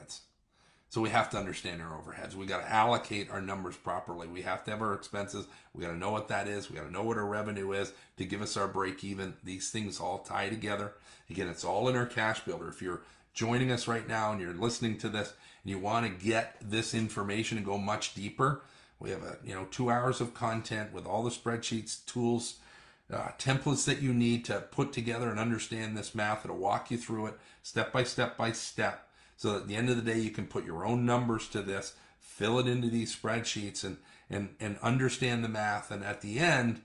So 0.96 1.02
we 1.02 1.10
have 1.10 1.30
to 1.32 1.38
understand 1.38 1.82
our 1.82 1.90
overheads. 1.90 2.36
We 2.36 2.46
got 2.46 2.62
to 2.62 2.72
allocate 2.72 3.30
our 3.30 3.42
numbers 3.42 3.76
properly. 3.76 4.30
We 4.30 4.44
have 4.44 4.64
to 4.64 4.72
have 4.72 4.82
our 4.82 4.94
expenses. 4.94 5.46
We 5.74 5.84
got 5.84 5.92
to 5.92 5.98
know 5.98 6.12
what 6.12 6.30
that 6.30 6.48
is. 6.48 6.70
We 6.70 6.78
got 6.78 6.86
to 6.86 6.90
know 6.94 7.04
what 7.04 7.18
our 7.18 7.26
revenue 7.26 7.74
is 7.74 7.92
to 8.16 8.24
give 8.24 8.42
us 8.42 8.56
our 8.56 8.70
break 8.70 9.04
even. 9.04 9.34
These 9.44 9.72
things 9.72 10.00
all 10.00 10.20
tie 10.20 10.48
together. 10.48 10.94
Again, 11.30 11.50
it's 11.50 11.66
all 11.66 11.90
in 11.90 11.98
our 11.98 12.06
cash 12.06 12.46
builder. 12.46 12.70
If 12.70 12.82
you're 12.82 13.02
joining 13.34 13.74
us 13.74 13.90
right 13.90 14.08
now 14.08 14.32
and 14.32 14.40
you're 14.40 14.54
listening 14.54 14.98
to 15.00 15.10
this 15.10 15.34
and 15.66 15.70
you 15.70 15.80
want 15.80 16.06
to 16.06 16.26
get 16.26 16.56
this 16.62 16.94
information 16.94 17.58
and 17.58 17.66
go 17.66 17.78
much 17.78 18.16
deeper, 18.16 18.62
we 18.98 19.10
have 19.10 19.22
a 19.22 19.36
you 19.44 19.54
know 19.54 19.68
two 19.72 19.92
hours 19.92 20.22
of 20.22 20.34
content 20.34 20.94
with 20.94 21.06
all 21.06 21.24
the 21.24 21.30
spreadsheets, 21.30 22.06
tools, 22.06 22.60
uh, 23.12 23.32
templates 23.38 23.84
that 23.84 24.02
you 24.02 24.14
need 24.14 24.46
to 24.46 24.62
put 24.62 24.94
together 24.94 25.30
and 25.30 25.42
understand 25.42 25.98
this 25.98 26.16
math. 26.16 26.46
It'll 26.46 26.56
walk 26.56 26.90
you 26.90 26.98
through 26.98 27.26
it 27.26 27.34
step 27.64 27.92
by 27.92 28.06
step 28.06 28.38
by 28.38 28.54
step 28.54 29.10
so 29.38 29.58
at 29.58 29.68
the 29.68 29.76
end 29.76 29.90
of 29.90 29.96
the 29.98 30.14
day, 30.14 30.20
you 30.20 30.32
can 30.32 30.48
put 30.48 30.66
your 30.66 30.86
own 30.86 31.06
numbers 31.06 31.48
to 31.50 31.62
this, 31.62 31.94
fill 32.20 32.60
it 32.60 32.68
into 32.68 32.90
these 32.90 33.16
spreadsheets, 33.16 33.84
and 33.84 33.98
and 34.30 34.56
and 34.60 34.78
understand 34.82 35.44
the 35.44 35.50
math. 35.50 35.92
And 35.92 36.04
at 36.04 36.22
the 36.22 36.40
end, 36.40 36.82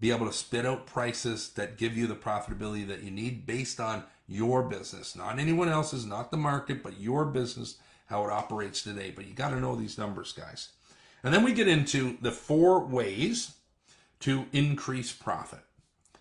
be 0.00 0.10
able 0.10 0.26
to 0.26 0.32
spit 0.32 0.66
out 0.66 0.86
prices 0.86 1.50
that 1.50 1.76
give 1.76 1.96
you 1.96 2.06
the 2.06 2.14
profitability 2.14 2.86
that 2.88 3.02
you 3.02 3.10
need 3.10 3.46
based 3.46 3.78
on 3.78 4.04
your 4.26 4.62
business, 4.62 5.16
not 5.16 5.38
anyone 5.38 5.68
else's, 5.68 6.06
not 6.06 6.30
the 6.30 6.36
market, 6.36 6.82
but 6.82 7.00
your 7.00 7.24
business, 7.24 7.76
how 8.06 8.24
it 8.24 8.30
operates 8.30 8.82
today. 8.82 9.12
But 9.14 9.26
you 9.26 9.34
got 9.34 9.50
to 9.50 9.60
know 9.60 9.76
these 9.76 9.98
numbers, 9.98 10.32
guys. 10.32 10.70
And 11.22 11.34
then 11.34 11.42
we 11.42 11.52
get 11.52 11.68
into 11.68 12.16
the 12.22 12.30
four 12.30 12.84
ways 12.84 13.54
to 14.20 14.46
increase 14.52 15.12
profit. 15.12 15.60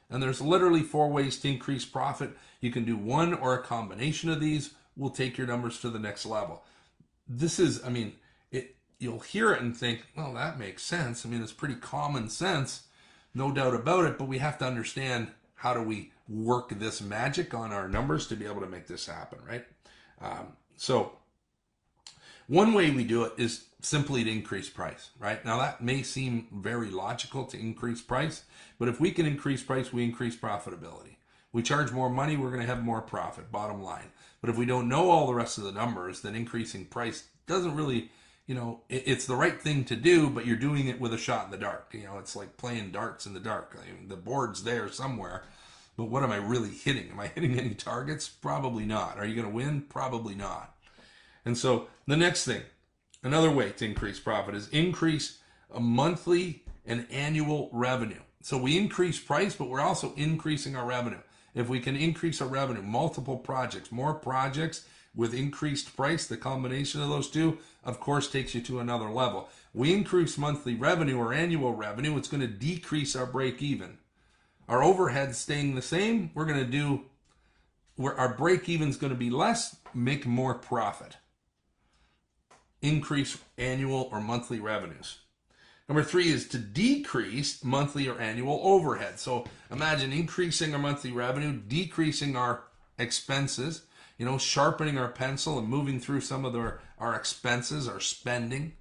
And 0.10 0.21
there's 0.21 0.41
literally 0.41 0.82
four 0.82 1.10
ways 1.10 1.39
to 1.41 1.49
increase 1.49 1.86
profit. 1.86 2.32
You 2.62 2.71
can 2.71 2.84
do 2.84 2.97
one 2.97 3.34
or 3.34 3.54
a 3.54 3.63
combination 3.63 4.30
of 4.30 4.39
these 4.39 4.73
will 5.00 5.10
take 5.10 5.38
your 5.38 5.48
numbers 5.48 5.80
to 5.80 5.90
the 5.90 5.98
next 5.98 6.26
level. 6.26 6.64
This 7.28 7.58
is, 7.58 7.84
I 7.84 7.90
mean, 7.90 8.14
it 8.52 8.76
you'll 9.00 9.20
hear 9.20 9.54
it 9.54 9.62
and 9.62 9.76
think, 9.76 10.06
well, 10.16 10.34
that 10.34 10.60
makes 10.60 10.84
sense. 10.84 11.26
I 11.26 11.30
mean, 11.30 11.42
it's 11.42 11.54
pretty 11.54 11.76
common 11.76 12.30
sense, 12.30 12.88
no 13.34 13.52
doubt 13.52 13.74
about 13.74 14.06
it, 14.06 14.18
but 14.18 14.28
we 14.28 14.40
have 14.40 14.58
to 14.60 14.66
understand 14.66 15.30
how 15.56 15.74
do 15.74 15.82
we 15.82 16.12
work 16.28 16.70
this 16.78 17.02
magic 17.02 17.54
on 17.54 17.72
our 17.72 17.88
numbers 17.88 18.28
to 18.28 18.36
be 18.36 18.46
able 18.46 18.62
to 18.62 18.68
make 18.68 18.88
this 18.88 19.06
happen, 19.06 19.40
right? 19.48 19.66
Um, 20.22 20.54
so, 20.76 21.14
one 22.48 22.74
way 22.74 22.90
we 22.92 23.04
do 23.04 23.24
it 23.24 23.34
is 23.38 23.66
simply 23.82 24.24
to 24.24 24.32
increase 24.32 24.70
price, 24.70 25.12
right? 25.20 25.44
Now, 25.46 25.60
that 25.60 25.84
may 25.84 26.02
seem 26.02 26.48
very 26.52 26.90
logical 26.90 27.46
to 27.46 27.60
increase 27.60 28.02
price, 28.02 28.44
but 28.78 28.88
if 28.88 29.00
we 29.00 29.12
can 29.12 29.26
increase 29.26 29.64
price, 29.64 29.94
we 29.94 30.04
increase 30.04 30.36
profitability. 30.36 31.18
We 31.52 31.64
charge 31.64 31.92
more 31.92 32.10
money, 32.10 32.38
we're 32.38 32.52
going 32.52 32.62
to 32.62 32.68
have 32.68 32.84
more 32.84 33.02
profit, 33.02 33.52
bottom 33.52 33.82
line. 33.82 34.12
But 34.41 34.49
if 34.49 34.58
we 34.58 34.65
don't 34.65 34.89
know 34.89 35.10
all 35.10 35.28
the 35.28 35.34
rest 35.34 35.58
of 35.58 35.63
the 35.63 35.71
numbers, 35.71 36.21
then 36.21 36.36
increasing 36.36 36.86
price 36.86 37.28
doesn't 37.45 37.75
really, 37.75 38.10
you 38.47 38.56
know, 38.56 38.82
it, 38.89 39.04
it's 39.06 39.25
the 39.25 39.36
right 39.36 39.62
thing 39.62 39.84
to 39.86 39.95
do, 39.95 40.30
but 40.30 40.45
you're 40.45 40.56
doing 40.56 40.88
it 40.88 40.99
with 40.99 41.13
a 41.13 41.17
shot 41.17 41.45
in 41.45 41.52
the 41.52 41.58
dark. 41.58 41.89
You 41.93 42.04
know, 42.04 42.17
it's 42.19 42.36
like 42.36 42.58
playing 42.58 42.91
darts 42.91 43.25
in 43.25 43.34
the 43.34 43.39
dark. 43.39 43.78
I 43.82 43.91
mean, 43.91 44.08
the 44.08 44.15
board's 44.15 44.63
there 44.63 44.89
somewhere, 44.89 45.43
but 45.97 46.06
what 46.06 46.23
am 46.23 46.32
I 46.32 46.38
really 46.38 46.69
hitting? 46.69 47.10
Am 47.12 47.19
I 47.19 47.28
hitting 47.28 47.60
any 47.60 47.75
targets? 47.75 48.30
Probably 48.30 48.86
not. 48.86 49.17
Are 49.17 49.25
you 49.25 49.36
going 49.36 49.47
to 49.47 49.54
win? 49.54 49.82
Probably 49.82 50.36
not. 50.36 50.75
And 51.45 51.58
so 51.58 51.88
the 52.08 52.17
next 52.17 52.45
thing, 52.45 52.62
another 53.23 53.52
way 53.52 53.71
to 53.71 53.86
increase 53.86 54.19
profit 54.19 54.56
is 54.56 54.69
increase 54.69 55.39
a 55.73 55.80
monthly 55.80 56.63
and 56.86 57.06
annual 57.12 57.69
revenue. 57.73 58.21
So 58.41 58.58
we 58.58 58.78
increase 58.78 59.19
price, 59.19 59.56
but 59.56 59.69
we're 59.69 59.82
also 59.82 60.13
increasing 60.15 60.75
our 60.75 60.86
revenue. 60.86 61.19
If 61.56 61.68
we 61.68 61.80
can 61.80 61.96
increase 61.96 62.42
our 62.42 62.48
revenue, 62.48 62.82
multiple 62.82 63.38
projects, 63.38 63.92
more 63.92 64.14
projects 64.14 64.86
with 65.16 65.34
increased 65.34 65.96
price, 65.96 66.28
the 66.28 66.38
combination 66.38 67.02
of 67.02 67.10
those 67.10 67.30
two, 67.30 67.58
of 67.84 68.00
course, 68.00 68.30
takes 68.30 68.54
you 68.54 68.62
to 68.62 68.80
another 68.80 69.10
level. 69.10 69.50
We 69.74 69.94
increase 69.94 70.38
monthly 70.38 70.76
revenue 70.76 71.18
or 71.18 71.34
annual 71.34 71.74
revenue, 71.74 72.18
it's 72.18 72.28
going 72.28 72.42
to 72.42 72.48
decrease 72.48 73.16
our 73.16 73.26
break 73.26 73.62
even. 73.62 73.98
Our 74.68 74.84
overhead 74.84 75.36
staying 75.36 75.76
the 75.76 75.82
same, 75.82 76.32
we're 76.34 76.46
going 76.46 76.64
to 76.64 76.72
do 76.72 77.06
where 77.96 78.18
our 78.18 78.34
break 78.34 78.70
even 78.70 78.88
is 78.88 78.98
going 78.98 79.12
to 79.12 79.20
be 79.20 79.30
less, 79.30 79.76
make 79.94 80.26
more 80.26 80.54
profit. 80.54 81.18
Increase 82.82 83.38
annual 83.58 84.08
or 84.12 84.22
monthly 84.22 84.60
revenues. 84.60 85.20
Number 85.89 86.04
three 86.04 86.30
is 86.30 86.47
to 86.49 86.60
decrease 86.60 87.63
monthly 87.63 88.08
or 88.08 88.19
annual 88.19 88.62
overhead. 88.63 89.19
So 89.19 89.45
imagine 89.71 90.13
increasing 90.13 90.71
our 90.73 90.80
monthly 90.80 91.12
revenue, 91.12 91.60
decreasing 91.67 92.36
our 92.36 92.62
expenses, 92.99 93.82
you 94.19 94.25
know, 94.25 94.38
sharpening 94.38 94.99
our 94.99 95.08
pencil 95.08 95.58
and 95.58 95.67
moving 95.67 95.99
through 95.99 96.21
some 96.21 96.45
of 96.45 96.56
our, 96.56 96.80
our 96.99 97.15
expenses, 97.15 97.88
our 97.88 97.99
spending. 97.99 98.73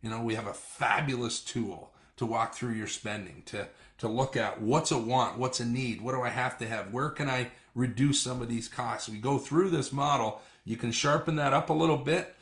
You 0.00 0.08
know, 0.08 0.22
we 0.22 0.36
have 0.36 0.46
a 0.46 0.54
fabulous 0.54 1.40
tool 1.40 1.92
to 2.16 2.24
walk 2.24 2.54
through 2.54 2.72
your 2.72 2.86
spending, 2.86 3.42
to, 3.46 3.68
to 3.98 4.08
look 4.08 4.34
at 4.34 4.62
what's 4.62 4.90
a 4.90 4.98
want, 4.98 5.36
what's 5.36 5.60
a 5.60 5.66
need, 5.66 6.00
what 6.00 6.14
do 6.14 6.22
I 6.22 6.30
have 6.30 6.56
to 6.58 6.66
have, 6.66 6.94
where 6.94 7.10
can 7.10 7.28
I 7.28 7.50
reduce 7.74 8.22
some 8.22 8.40
of 8.40 8.48
these 8.48 8.68
costs. 8.68 9.08
We 9.08 9.18
go 9.18 9.36
through 9.36 9.70
this 9.70 9.92
model, 9.92 10.40
you 10.64 10.76
can 10.76 10.92
sharpen 10.92 11.36
that 11.36 11.52
up 11.52 11.68
a 11.68 11.74
little 11.74 11.98
bit, 11.98 12.34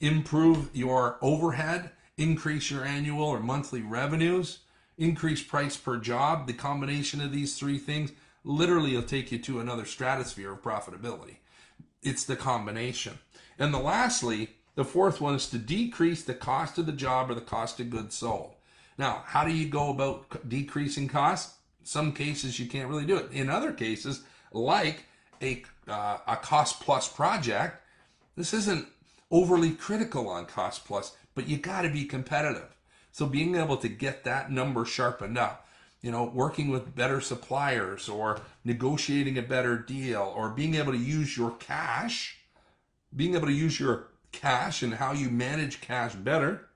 improve 0.00 0.70
your 0.74 1.18
overhead, 1.20 1.90
increase 2.18 2.70
your 2.70 2.84
annual 2.84 3.24
or 3.24 3.40
monthly 3.40 3.80
revenues, 3.80 4.58
increase 4.98 5.42
price 5.42 5.76
per 5.76 5.96
job. 5.96 6.46
The 6.46 6.52
combination 6.52 7.20
of 7.20 7.32
these 7.32 7.56
three 7.56 7.78
things 7.78 8.12
literally 8.44 8.94
will 8.94 9.02
take 9.02 9.32
you 9.32 9.38
to 9.38 9.60
another 9.60 9.84
stratosphere 9.84 10.52
of 10.52 10.62
profitability. 10.62 11.36
It's 12.02 12.24
the 12.24 12.36
combination. 12.36 13.18
And 13.58 13.72
the 13.72 13.78
lastly, 13.78 14.50
the 14.74 14.84
fourth 14.84 15.20
one 15.20 15.34
is 15.34 15.48
to 15.50 15.58
decrease 15.58 16.22
the 16.22 16.34
cost 16.34 16.78
of 16.78 16.86
the 16.86 16.92
job 16.92 17.30
or 17.30 17.34
the 17.34 17.40
cost 17.40 17.80
of 17.80 17.90
goods 17.90 18.14
sold. 18.14 18.54
Now, 18.96 19.22
how 19.26 19.44
do 19.44 19.52
you 19.52 19.68
go 19.68 19.90
about 19.90 20.48
decreasing 20.48 21.08
costs? 21.08 21.56
Some 21.84 22.12
cases 22.12 22.58
you 22.58 22.66
can't 22.66 22.88
really 22.88 23.06
do 23.06 23.16
it. 23.16 23.30
In 23.32 23.48
other 23.48 23.72
cases, 23.72 24.22
like 24.52 25.04
a, 25.40 25.64
uh, 25.86 26.18
a 26.26 26.36
cost 26.36 26.80
plus 26.80 27.08
project, 27.08 27.80
this 28.36 28.52
isn't 28.52 28.86
overly 29.30 29.70
critical 29.70 30.28
on 30.28 30.46
cost 30.46 30.84
plus 30.84 31.16
but 31.38 31.48
you 31.48 31.56
got 31.56 31.82
to 31.82 31.88
be 31.88 32.04
competitive. 32.04 32.76
So 33.12 33.24
being 33.24 33.54
able 33.54 33.76
to 33.76 33.88
get 33.88 34.24
that 34.24 34.50
number 34.50 34.84
sharpened 34.84 35.38
up, 35.38 35.68
you 36.00 36.10
know, 36.10 36.24
working 36.24 36.68
with 36.68 36.96
better 36.96 37.20
suppliers 37.20 38.08
or 38.08 38.40
negotiating 38.64 39.38
a 39.38 39.42
better 39.42 39.78
deal 39.78 40.34
or 40.36 40.48
being 40.48 40.74
able 40.74 40.90
to 40.90 40.98
use 40.98 41.36
your 41.36 41.52
cash, 41.52 42.38
being 43.14 43.36
able 43.36 43.46
to 43.46 43.52
use 43.52 43.78
your 43.78 44.08
cash 44.32 44.82
and 44.82 44.94
how 44.94 45.12
you 45.12 45.30
manage 45.30 45.80
cash 45.80 46.12
better 46.16 46.70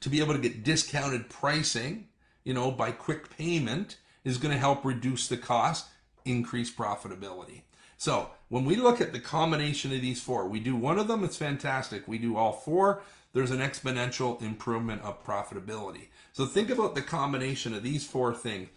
to 0.00 0.08
be 0.08 0.20
able 0.20 0.32
to 0.32 0.40
get 0.40 0.64
discounted 0.64 1.28
pricing, 1.28 2.08
you 2.44 2.54
know, 2.54 2.70
by 2.70 2.90
quick 2.90 3.36
payment 3.36 3.98
is 4.24 4.38
going 4.38 4.54
to 4.54 4.58
help 4.58 4.82
reduce 4.82 5.28
the 5.28 5.36
cost, 5.36 5.88
increase 6.24 6.74
profitability. 6.74 7.64
So 7.98 8.30
when 8.48 8.64
we 8.64 8.76
look 8.76 9.00
at 9.00 9.12
the 9.12 9.20
combination 9.20 9.92
of 9.92 10.00
these 10.00 10.20
four, 10.20 10.46
we 10.48 10.60
do 10.60 10.74
one 10.74 10.98
of 10.98 11.08
them, 11.08 11.22
it's 11.22 11.36
fantastic. 11.36 12.08
We 12.08 12.18
do 12.18 12.36
all 12.36 12.52
four, 12.52 13.02
there's 13.32 13.50
an 13.50 13.58
exponential 13.58 14.40
improvement 14.40 15.02
of 15.02 15.24
profitability. 15.24 16.08
So 16.32 16.46
think 16.46 16.70
about 16.70 16.94
the 16.94 17.02
combination 17.02 17.74
of 17.74 17.82
these 17.82 18.06
four 18.06 18.34
things. 18.34 18.68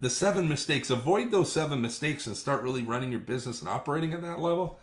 The 0.00 0.10
seven 0.10 0.48
mistakes, 0.48 0.90
avoid 0.90 1.30
those 1.30 1.50
seven 1.50 1.80
mistakes 1.80 2.26
and 2.26 2.36
start 2.36 2.62
really 2.62 2.82
running 2.82 3.10
your 3.10 3.20
business 3.20 3.60
and 3.60 3.68
operating 3.68 4.12
at 4.12 4.20
that 4.22 4.40
level. 4.40 4.78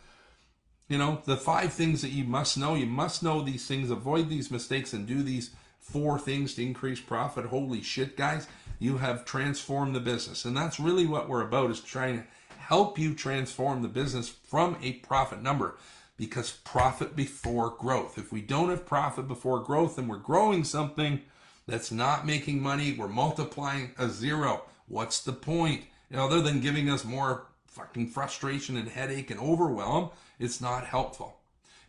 You 0.88 0.98
know, 0.98 1.22
the 1.26 1.38
five 1.38 1.72
things 1.72 2.02
that 2.02 2.10
you 2.10 2.24
must 2.24 2.58
know, 2.58 2.74
you 2.74 2.88
must 2.88 3.22
know 3.22 3.42
these 3.42 3.68
things, 3.68 3.92
avoid 3.92 4.30
these 4.30 4.50
mistakes, 4.50 4.94
and 4.94 5.06
do 5.06 5.22
these 5.22 5.52
four 5.80 6.18
things 6.18 6.56
to 6.56 6.64
increase 6.64 7.00
profit. 7.00 7.46
Holy 7.46 7.82
shit, 7.82 8.18
guys, 8.18 8.48
you 8.80 8.98
have 8.98 9.24
transformed 9.24 9.96
the 9.96 10.00
business. 10.00 10.46
And 10.46 10.58
that's 10.58 10.80
really 10.80 11.06
what 11.06 11.30
we're 11.30 11.44
about 11.44 11.70
is 11.70 11.82
trying 11.82 12.20
to 12.20 12.28
help 12.72 12.98
you 12.98 13.14
transform 13.14 13.82
the 13.82 13.88
business 13.90 14.30
from 14.30 14.78
a 14.82 14.94
profit 14.94 15.44
number 15.44 15.76
because 16.16 16.52
profit 16.64 17.18
before 17.18 17.70
growth. 17.70 18.18
If 18.18 18.32
we 18.32 18.40
don't 18.40 18.70
have 18.70 18.86
profit 18.86 19.28
before 19.28 19.60
growth 19.60 19.98
and 19.98 20.08
we're 20.08 20.20
growing 20.20 20.64
something 20.64 21.20
that's 21.68 21.92
not 21.92 22.26
making 22.26 22.64
money, 22.64 22.94
we're 22.94 23.10
multiplying 23.10 23.92
a 23.98 24.08
zero. 24.08 24.64
What's 24.88 25.22
the 25.22 25.34
point? 25.34 25.84
You 26.10 26.16
know, 26.16 26.24
other 26.24 26.42
than 26.42 26.62
giving 26.62 26.90
us 26.90 27.04
more 27.04 27.48
fucking 27.68 28.08
frustration 28.08 28.78
and 28.78 28.88
headache 28.88 29.32
and 29.32 29.42
overwhelm, 29.42 30.12
it's 30.40 30.62
not 30.62 30.86
helpful. 30.86 31.42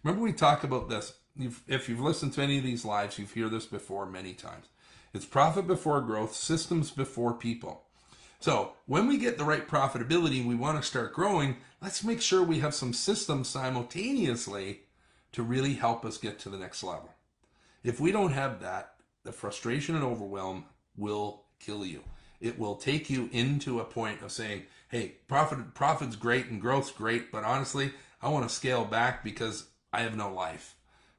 Remember, 0.03 0.25
we 0.25 0.33
talk 0.33 0.65
about 0.65 0.89
this. 0.89 1.15
if 1.69 1.89
you've 1.89 2.01
listened 2.01 2.33
to 2.33 2.43
any 2.43 2.59
of 2.59 2.65
these 2.65 2.85
lives, 2.85 3.21
you've 3.21 3.33
heard 3.33 3.53
this 3.53 3.67
before 3.67 4.05
many 4.05 4.33
times. 4.33 4.67
It's 5.15 5.27
profit 5.27 5.69
before 5.69 6.01
growth, 6.01 6.35
systems 6.35 6.91
before 6.91 7.35
people. 7.35 7.85
So 8.43 8.73
when 8.87 9.07
we 9.07 9.19
get 9.19 9.39
the 9.39 9.45
right 9.45 9.69
profitability 9.69 10.41
and 10.41 10.49
we 10.49 10.57
want 10.57 10.77
to 10.77 10.87
start 10.87 11.13
growing, 11.13 11.59
let's 11.81 12.03
make 12.03 12.21
sure 12.21 12.43
we 12.43 12.59
have 12.59 12.75
some 12.75 12.93
systems 12.93 13.49
simultaneously 13.49 14.81
to 15.31 15.45
really 15.45 15.75
help 15.75 16.05
us 16.05 16.19
get 16.19 16.41
to 16.41 16.49
the 16.49 16.59
next 16.59 16.83
level. 16.83 17.15
If 17.85 18.01
we 18.01 18.11
don't 18.11 18.33
have 18.33 18.61
that, 18.61 18.95
the 19.23 19.31
frustration 19.31 19.95
and 19.95 20.05
overwhelm 20.05 20.65
will 20.97 21.45
kill 21.61 21.87
you. 21.87 22.03
It 22.41 22.59
will 22.59 22.75
take 22.75 23.09
you 23.09 23.31
into 23.31 23.79
a 23.79 23.85
point 23.85 24.23
of 24.23 24.33
saying, 24.33 24.65
hey, 24.89 25.19
profit 25.29 25.73
profit's 25.75 26.17
great 26.17 26.47
and 26.47 26.61
growth's 26.61 26.91
great, 26.91 27.31
but 27.31 27.45
honestly, 27.45 27.93
I 28.21 28.29
want 28.29 28.49
to 28.49 28.53
scale 28.53 28.85
back 28.85 29.23
because 29.23 29.67
I 29.93 30.01
have 30.01 30.17
no 30.17 30.35
life. 30.35 30.75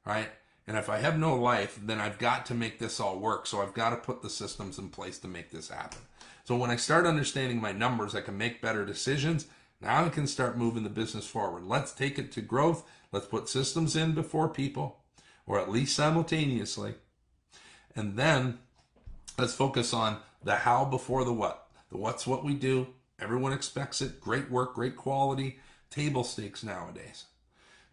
right? 0.06 0.28
And 0.68 0.78
if 0.78 0.90
I 0.90 0.98
have 0.98 1.18
no 1.18 1.36
life, 1.36 1.80
then 1.82 2.00
I've 2.00 2.18
got 2.18 2.46
to 2.48 2.54
make 2.54 2.80
this 2.80 3.00
all 3.00 3.18
work. 3.18 3.48
So 3.48 3.62
I've 3.62 3.74
got 3.74 3.92
to 3.92 3.98
put 3.98 4.22
the 4.22 4.30
systems 4.30 4.78
in 4.78 4.90
place 4.90 5.20
to 5.20 5.28
make 5.28 5.52
this 5.52 5.70
happen. 5.70 6.00
So 6.44 6.58
when 6.58 6.70
I 6.70 6.76
start 6.76 7.06
understanding 7.06 7.62
my 7.62 7.72
numbers, 7.72 8.16
I 8.16 8.22
can 8.22 8.38
make 8.38 8.62
better 8.62 8.86
decisions. 8.86 9.48
Now 9.82 10.06
I 10.06 10.10
can 10.10 10.28
start 10.28 10.58
moving 10.58 10.84
the 10.84 10.90
business 10.90 11.26
forward. 11.26 11.64
Let's 11.64 11.94
take 11.94 12.20
it 12.20 12.32
to 12.34 12.42
growth. 12.42 12.84
Let's 13.12 13.28
put 13.28 13.48
systems 13.48 13.96
in 13.96 14.14
before 14.14 14.50
people, 14.50 15.00
or 15.46 15.60
at 15.60 15.70
least 15.70 15.96
simultaneously. 15.96 16.96
And 17.96 18.18
then 18.18 18.60
let's 19.38 19.54
focus 19.54 19.94
on 19.94 20.18
the 20.44 20.56
how 20.56 20.84
before 20.86 21.24
the 21.24 21.34
what. 21.34 21.68
The 21.90 21.98
what's 21.98 22.28
what 22.28 22.44
we 22.44 22.56
do. 22.56 22.88
Everyone 23.20 23.54
expects 23.54 24.02
it. 24.02 24.20
Great 24.20 24.52
work, 24.52 24.74
great 24.74 24.98
quality, 24.98 25.60
table 25.90 26.24
stakes 26.24 26.64
nowadays. 26.64 27.26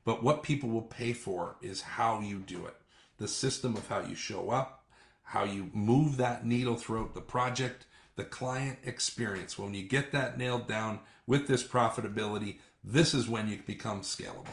But 0.04 0.22
what 0.22 0.42
people 0.42 0.70
will 0.70 0.82
pay 0.82 1.12
for 1.12 1.56
is 1.60 1.82
how 1.82 2.20
you 2.20 2.38
do 2.38 2.66
it. 2.66 2.74
The 3.18 3.28
system 3.28 3.76
of 3.76 3.86
how 3.86 4.00
you 4.00 4.14
show 4.14 4.50
up, 4.50 4.86
how 5.22 5.44
you 5.44 5.70
move 5.72 6.16
that 6.16 6.44
needle 6.44 6.76
throughout 6.76 7.14
the 7.14 7.20
project, 7.20 7.84
the 8.20 8.26
client 8.26 8.78
experience. 8.84 9.58
When 9.58 9.72
you 9.72 9.82
get 9.82 10.12
that 10.12 10.36
nailed 10.36 10.68
down 10.68 10.98
with 11.26 11.48
this 11.48 11.66
profitability, 11.66 12.58
this 12.84 13.14
is 13.14 13.30
when 13.30 13.48
you 13.48 13.58
become 13.64 14.02
scalable. 14.02 14.44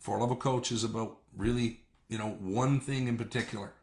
Four 0.00 0.18
level 0.18 0.34
coach 0.34 0.72
is 0.72 0.82
about 0.82 1.18
really, 1.36 1.82
you 2.08 2.18
know, 2.18 2.36
one 2.40 2.80
thing 2.80 3.06
in 3.06 3.16
particular 3.16 3.74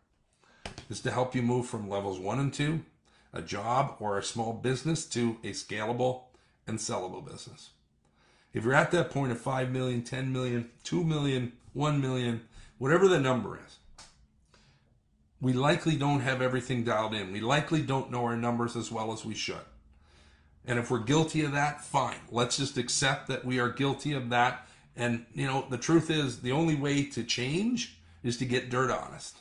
is 0.89 0.99
to 1.01 1.11
help 1.11 1.35
you 1.35 1.41
move 1.41 1.67
from 1.67 1.89
levels 1.89 2.19
one 2.19 2.37
and 2.37 2.53
two, 2.53 2.83
a 3.31 3.41
job 3.41 3.95
or 4.01 4.17
a 4.17 4.23
small 4.23 4.51
business, 4.51 5.05
to 5.05 5.37
a 5.45 5.51
scalable 5.51 6.23
and 6.67 6.79
sellable 6.79 7.25
business. 7.25 7.69
If 8.53 8.65
you're 8.65 8.73
at 8.73 8.91
that 8.91 9.09
point 9.09 9.31
of 9.31 9.39
5 9.39 9.71
million, 9.71 10.03
10 10.03 10.33
million, 10.33 10.69
2 10.83 11.01
million, 11.05 11.53
1 11.71 12.01
million, 12.01 12.41
whatever 12.77 13.07
the 13.07 13.21
number 13.21 13.57
is, 13.65 13.77
we 15.39 15.53
likely 15.53 15.95
don't 15.95 16.21
have 16.21 16.41
everything 16.41 16.83
dialed 16.83 17.13
in. 17.13 17.31
We 17.31 17.41
likely 17.41 17.81
don't 17.81 18.11
know 18.11 18.25
our 18.25 18.35
numbers 18.35 18.75
as 18.75 18.91
well 18.91 19.13
as 19.13 19.23
we 19.23 19.35
should. 19.35 19.65
And 20.65 20.79
if 20.79 20.91
we're 20.91 20.99
guilty 20.99 21.43
of 21.43 21.53
that, 21.53 21.83
fine. 21.83 22.19
Let's 22.29 22.57
just 22.57 22.77
accept 22.77 23.27
that 23.27 23.45
we 23.45 23.59
are 23.59 23.69
guilty 23.69 24.13
of 24.13 24.29
that. 24.29 24.67
And, 24.95 25.25
you 25.33 25.45
know, 25.45 25.65
the 25.69 25.77
truth 25.77 26.09
is 26.09 26.41
the 26.41 26.51
only 26.51 26.75
way 26.75 27.03
to 27.05 27.23
change 27.23 27.99
is 28.23 28.37
to 28.37 28.45
get 28.45 28.69
dirt 28.69 28.91
honest. 28.91 29.37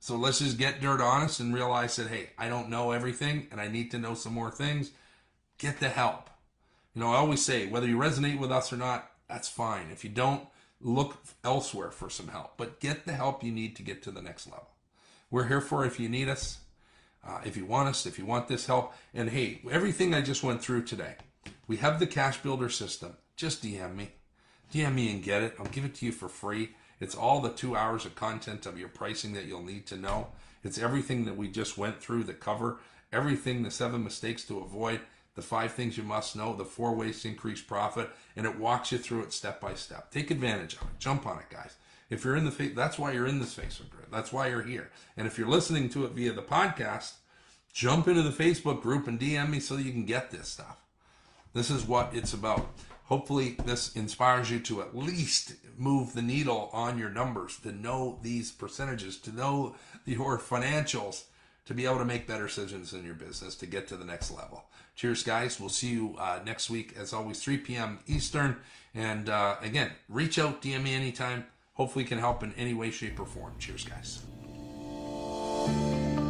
So 0.00 0.16
let's 0.16 0.40
just 0.40 0.58
get 0.58 0.80
dirt 0.80 1.00
honest 1.00 1.40
and 1.40 1.54
realize 1.54 1.96
that, 1.96 2.08
hey, 2.08 2.30
I 2.36 2.48
don't 2.48 2.70
know 2.70 2.90
everything 2.90 3.46
and 3.50 3.60
I 3.60 3.68
need 3.68 3.90
to 3.92 3.98
know 3.98 4.14
some 4.14 4.34
more 4.34 4.50
things. 4.50 4.90
Get 5.58 5.78
the 5.78 5.88
help. 5.88 6.28
You 6.94 7.02
know, 7.02 7.12
I 7.12 7.16
always 7.16 7.44
say 7.44 7.66
whether 7.66 7.86
you 7.86 7.96
resonate 7.96 8.38
with 8.38 8.50
us 8.50 8.72
or 8.72 8.76
not, 8.76 9.10
that's 9.28 9.48
fine. 9.48 9.86
If 9.92 10.04
you 10.04 10.10
don't, 10.10 10.46
look 10.80 11.22
elsewhere 11.44 11.90
for 11.90 12.10
some 12.10 12.28
help, 12.28 12.56
but 12.56 12.80
get 12.80 13.06
the 13.06 13.12
help 13.12 13.42
you 13.42 13.52
need 13.52 13.76
to 13.76 13.82
get 13.82 14.02
to 14.02 14.10
the 14.10 14.22
next 14.22 14.46
level. 14.46 14.73
We're 15.34 15.48
here 15.48 15.60
for 15.60 15.84
if 15.84 15.98
you 15.98 16.08
need 16.08 16.28
us, 16.28 16.58
uh, 17.26 17.40
if 17.44 17.56
you 17.56 17.66
want 17.66 17.88
us, 17.88 18.06
if 18.06 18.20
you 18.20 18.24
want 18.24 18.46
this 18.46 18.66
help. 18.66 18.94
And 19.12 19.30
hey, 19.30 19.62
everything 19.68 20.14
I 20.14 20.20
just 20.20 20.44
went 20.44 20.62
through 20.62 20.84
today, 20.84 21.16
we 21.66 21.78
have 21.78 21.98
the 21.98 22.06
Cash 22.06 22.38
Builder 22.38 22.68
system. 22.68 23.16
Just 23.34 23.60
DM 23.60 23.96
me. 23.96 24.12
DM 24.72 24.94
me 24.94 25.10
and 25.10 25.24
get 25.24 25.42
it. 25.42 25.56
I'll 25.58 25.66
give 25.66 25.84
it 25.84 25.96
to 25.96 26.06
you 26.06 26.12
for 26.12 26.28
free. 26.28 26.76
It's 27.00 27.16
all 27.16 27.40
the 27.40 27.50
two 27.50 27.74
hours 27.74 28.06
of 28.06 28.14
content 28.14 28.64
of 28.64 28.78
your 28.78 28.88
pricing 28.88 29.32
that 29.32 29.46
you'll 29.46 29.64
need 29.64 29.88
to 29.88 29.96
know. 29.96 30.28
It's 30.62 30.78
everything 30.78 31.24
that 31.24 31.36
we 31.36 31.48
just 31.48 31.76
went 31.76 32.00
through 32.00 32.22
that 32.24 32.38
cover 32.38 32.78
everything 33.12 33.64
the 33.64 33.72
seven 33.72 34.04
mistakes 34.04 34.44
to 34.44 34.60
avoid 34.60 35.00
the 35.34 35.42
five 35.42 35.72
things 35.72 35.98
you 35.98 36.04
must 36.04 36.36
know, 36.36 36.54
the 36.54 36.64
four 36.64 36.94
ways 36.94 37.22
to 37.22 37.28
increase 37.28 37.60
profit, 37.60 38.08
and 38.36 38.46
it 38.46 38.56
walks 38.56 38.92
you 38.92 38.98
through 38.98 39.22
it 39.22 39.32
step 39.32 39.60
by 39.60 39.74
step. 39.74 40.12
Take 40.12 40.30
advantage 40.30 40.74
of 40.74 40.82
it. 40.82 41.00
Jump 41.00 41.26
on 41.26 41.38
it, 41.38 41.50
guys. 41.50 41.74
If 42.10 42.24
you're 42.24 42.36
in 42.36 42.44
the 42.44 42.50
face, 42.50 42.72
that's 42.74 42.98
why 42.98 43.12
you're 43.12 43.26
in 43.26 43.40
this 43.40 43.56
Facebook 43.56 43.90
group. 43.90 44.10
That's 44.10 44.32
why 44.32 44.48
you're 44.48 44.62
here. 44.62 44.90
And 45.16 45.26
if 45.26 45.38
you're 45.38 45.48
listening 45.48 45.88
to 45.90 46.04
it 46.04 46.12
via 46.12 46.32
the 46.32 46.42
podcast, 46.42 47.14
jump 47.72 48.08
into 48.08 48.22
the 48.22 48.30
Facebook 48.30 48.82
group 48.82 49.08
and 49.08 49.18
DM 49.18 49.50
me 49.50 49.60
so 49.60 49.76
you 49.76 49.92
can 49.92 50.04
get 50.04 50.30
this 50.30 50.48
stuff. 50.48 50.76
This 51.54 51.70
is 51.70 51.84
what 51.86 52.14
it's 52.14 52.34
about. 52.34 52.68
Hopefully, 53.04 53.56
this 53.64 53.94
inspires 53.94 54.50
you 54.50 54.58
to 54.60 54.80
at 54.80 54.96
least 54.96 55.54
move 55.76 56.14
the 56.14 56.22
needle 56.22 56.70
on 56.72 56.98
your 56.98 57.10
numbers, 57.10 57.58
to 57.58 57.70
know 57.70 58.18
these 58.22 58.50
percentages, 58.50 59.18
to 59.18 59.32
know 59.32 59.76
your 60.06 60.38
financials, 60.38 61.24
to 61.66 61.74
be 61.74 61.84
able 61.84 61.98
to 61.98 62.04
make 62.04 62.26
better 62.26 62.46
decisions 62.46 62.92
in 62.92 63.04
your 63.04 63.14
business 63.14 63.54
to 63.56 63.66
get 63.66 63.86
to 63.88 63.96
the 63.96 64.04
next 64.04 64.30
level. 64.30 64.64
Cheers, 64.96 65.22
guys. 65.22 65.58
We'll 65.58 65.68
see 65.68 65.90
you 65.90 66.14
uh, 66.18 66.40
next 66.44 66.70
week, 66.70 66.94
as 66.96 67.12
always, 67.12 67.42
3 67.42 67.58
p.m. 67.58 67.98
Eastern. 68.06 68.56
And 68.94 69.28
uh, 69.28 69.56
again, 69.60 69.90
reach 70.08 70.38
out, 70.38 70.62
DM 70.62 70.82
me 70.82 70.94
anytime. 70.94 71.46
Hopefully, 71.74 72.04
can 72.04 72.18
help 72.18 72.42
in 72.42 72.52
any 72.54 72.72
way, 72.72 72.90
shape, 72.90 73.18
or 73.18 73.26
form. 73.26 73.52
Cheers, 73.58 73.84
guys. 73.84 74.22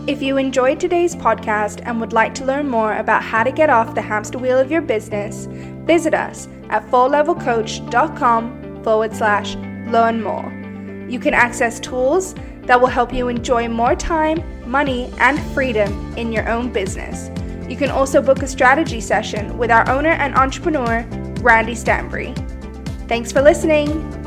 If 0.07 0.23
you 0.23 0.37
enjoyed 0.37 0.81
today's 0.81 1.17
podcast 1.17 1.81
and 1.87 1.99
would 2.01 2.13
like 2.13 2.35
to 2.35 2.45
learn 2.45 2.69
more 2.69 2.97
about 2.97 3.23
how 3.23 3.43
to 3.43 3.51
get 3.51 3.71
off 3.71 3.95
the 3.95 4.03
hamster 4.03 4.39
wheel 4.39 4.59
of 4.59 4.71
your 4.71 4.83
business, 4.83 5.47
visit 5.87 6.15
us 6.15 6.49
at 6.69 6.87
fourlevelcoach.com 6.91 8.83
forward 8.85 9.15
slash 9.15 9.55
learn 9.91 10.23
more. 10.23 10.51
You 11.09 11.19
can 11.19 11.35
access 11.35 11.81
tools 11.81 12.35
that 12.63 12.81
will 12.81 12.89
help 12.89 13.13
you 13.13 13.29
enjoy 13.29 13.69
more 13.69 13.95
time, 13.95 14.43
money, 14.71 15.13
and 15.19 15.39
freedom 15.53 16.15
in 16.17 16.33
your 16.33 16.49
own 16.49 16.73
business. 16.73 17.31
You 17.69 17.77
can 17.77 17.91
also 17.91 18.21
book 18.21 18.43
a 18.43 18.47
strategy 18.47 19.01
session 19.01 19.57
with 19.59 19.71
our 19.71 19.89
owner 19.91 20.11
and 20.11 20.35
entrepreneur, 20.35 21.07
Randy 21.41 21.75
Stanbury. 21.75 22.35
Thanks 23.09 23.33
for 23.33 23.43
listening. 23.43 24.24